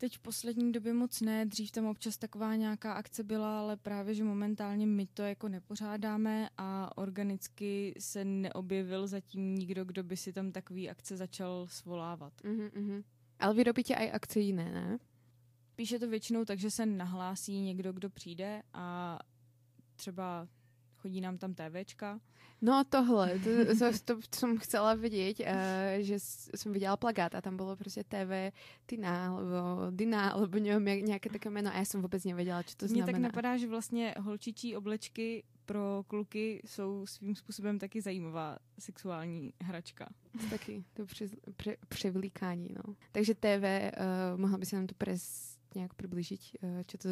[0.03, 4.13] Teď v poslední době moc ne, dřív tam občas taková nějaká akce byla, ale právě,
[4.13, 10.33] že momentálně my to jako nepořádáme a organicky se neobjevil zatím nikdo, kdo by si
[10.33, 12.33] tam takový akce začal svolávat.
[12.41, 13.03] Uh-huh.
[13.39, 14.99] Ale vy robíte i akce jiné, ne?
[15.75, 19.19] Píše to většinou tak, že se nahlásí někdo, kdo přijde a
[19.95, 20.47] třeba
[21.03, 22.19] chodí nám tam TVčka.
[22.61, 23.75] No tohle, to,
[24.05, 25.45] to, to jsem chcela vidět, uh,
[25.99, 26.15] že
[26.55, 31.49] jsem viděla plagát a tam bylo prostě TV Tina, alebo Dina, alebo nevím, nějaké také
[31.49, 33.11] jméno a já jsem vůbec nevěděla, co to Mně znamená.
[33.11, 40.09] tak napadá, že vlastně holčičí oblečky pro kluky jsou svým způsobem taky zajímavá sexuální hračka.
[40.49, 41.29] Taky, to při,
[42.75, 42.95] no.
[43.11, 43.91] Takže TV, uh, eh,
[44.35, 47.09] mohla by se nám to pres nějak přiblížit, uh, co to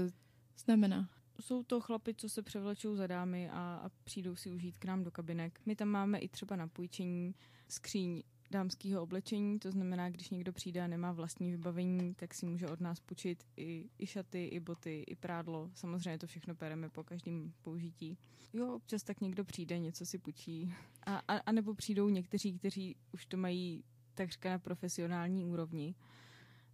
[0.66, 1.10] znamená?
[1.42, 5.04] Jsou to chlapi, co se převlečou za dámy a, a přijdou si užít k nám
[5.04, 5.62] do kabinek.
[5.66, 7.36] My tam máme i třeba na půjčení
[7.68, 12.68] skříň dámského oblečení, to znamená, když někdo přijde a nemá vlastní vybavení, tak si může
[12.68, 15.72] od nás půjčit i, i šaty, i boty, i prádlo.
[15.74, 18.18] Samozřejmě to všechno pereme po každém použití.
[18.54, 20.74] Jo, občas tak někdo přijde, něco si půjčí.
[21.04, 23.84] A, a, a nebo přijdou někteří, kteří už to mají
[24.14, 25.96] takřka na profesionální úrovni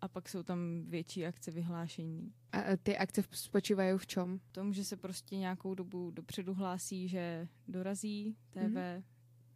[0.02, 2.34] a pak jsou tam větší akce vyhlášení.
[2.52, 4.39] A ty akce spočívají v čem?
[4.39, 9.04] V tom, že se prostě nějakou dobu dopředu hlásí, že dorazí TV mm-hmm.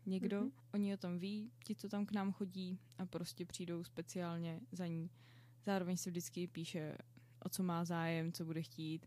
[0.06, 0.52] někdo, mm-hmm.
[0.74, 4.88] oni o tom ví, ti, co tam k nám chodí a prostě přijdou speciálně za
[4.88, 5.10] ní.
[5.66, 6.98] Zároveň se vždycky píše,
[7.46, 9.06] o co má zájem, co bude chtít,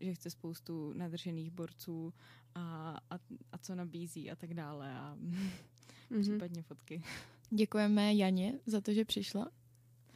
[0.00, 2.14] že chce spoustu nadržených borců
[2.54, 3.18] a, a,
[3.52, 5.50] a co nabízí a tak dále a mm-hmm.
[6.20, 7.02] případně fotky.
[7.50, 9.50] Děkujeme Janě za to, že přišla.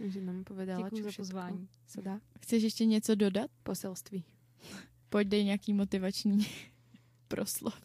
[0.00, 1.68] Že nám povedala, Děkuji za pozvání.
[1.86, 2.20] Se dá.
[2.40, 3.50] Chceš ještě něco dodat?
[3.62, 4.24] Poselství.
[5.08, 6.46] Pojď dej nějaký motivační
[7.28, 7.80] proslov.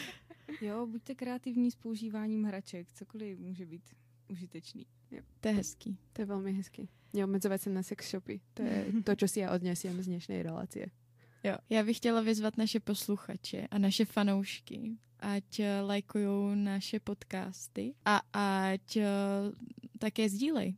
[0.60, 2.92] jo, buďte kreativní s používáním hraček.
[2.92, 3.82] Cokoliv může být
[4.28, 4.86] užitečný.
[5.10, 5.22] Jo.
[5.40, 5.98] To je hezký.
[6.12, 6.88] To je velmi hezký.
[7.12, 8.40] Neobmedzovat se na sex shopy.
[8.54, 10.80] To je to, co si já odnesím z dnešní relace.
[11.44, 17.94] Jo, já bych chtěla vyzvat naše posluchače a naše fanoušky, ať eh, lajkují naše podcasty
[18.04, 19.02] a ať uh,
[19.98, 20.76] také sdílej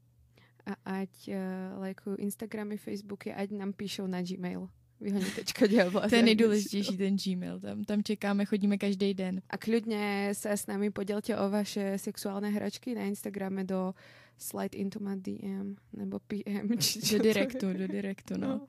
[0.66, 1.34] a ať uh,
[1.80, 4.68] lajkujú Instagramy, Facebooky, ať nám píšou na Gmail.
[5.00, 5.66] Vyhonitečka
[6.08, 9.42] To je nejdůležitější ten Gmail, tam, tam čekáme, chodíme každý den.
[9.50, 13.94] A klidně se s námi podělte o vaše sexuální hračky na Instagrame do
[14.38, 16.78] slide into my DM nebo PM.
[16.78, 18.48] Či do direktu, do direktu, no.
[18.48, 18.66] no.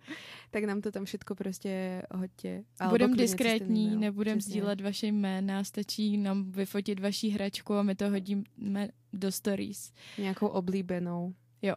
[0.52, 2.64] Tak nám to tam všetko prostě hoďte.
[2.90, 8.90] Budem diskrétní, nebudem sdílet vaše jména, stačí nám vyfotit vaší hračku a my to hodíme
[9.14, 9.94] do stories.
[10.18, 11.34] Nějakou oblíbenou.
[11.62, 11.76] Jo.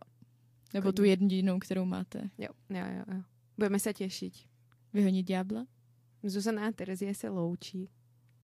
[0.74, 2.30] Nebo tu jedinou, kterou máte.
[2.38, 3.04] Jo, jo, jo.
[3.14, 3.22] jo.
[3.56, 4.34] Budeme se těšit.
[4.92, 5.66] Vyhonit ďábla?
[6.22, 7.90] Zuzana a Terezie se loučí.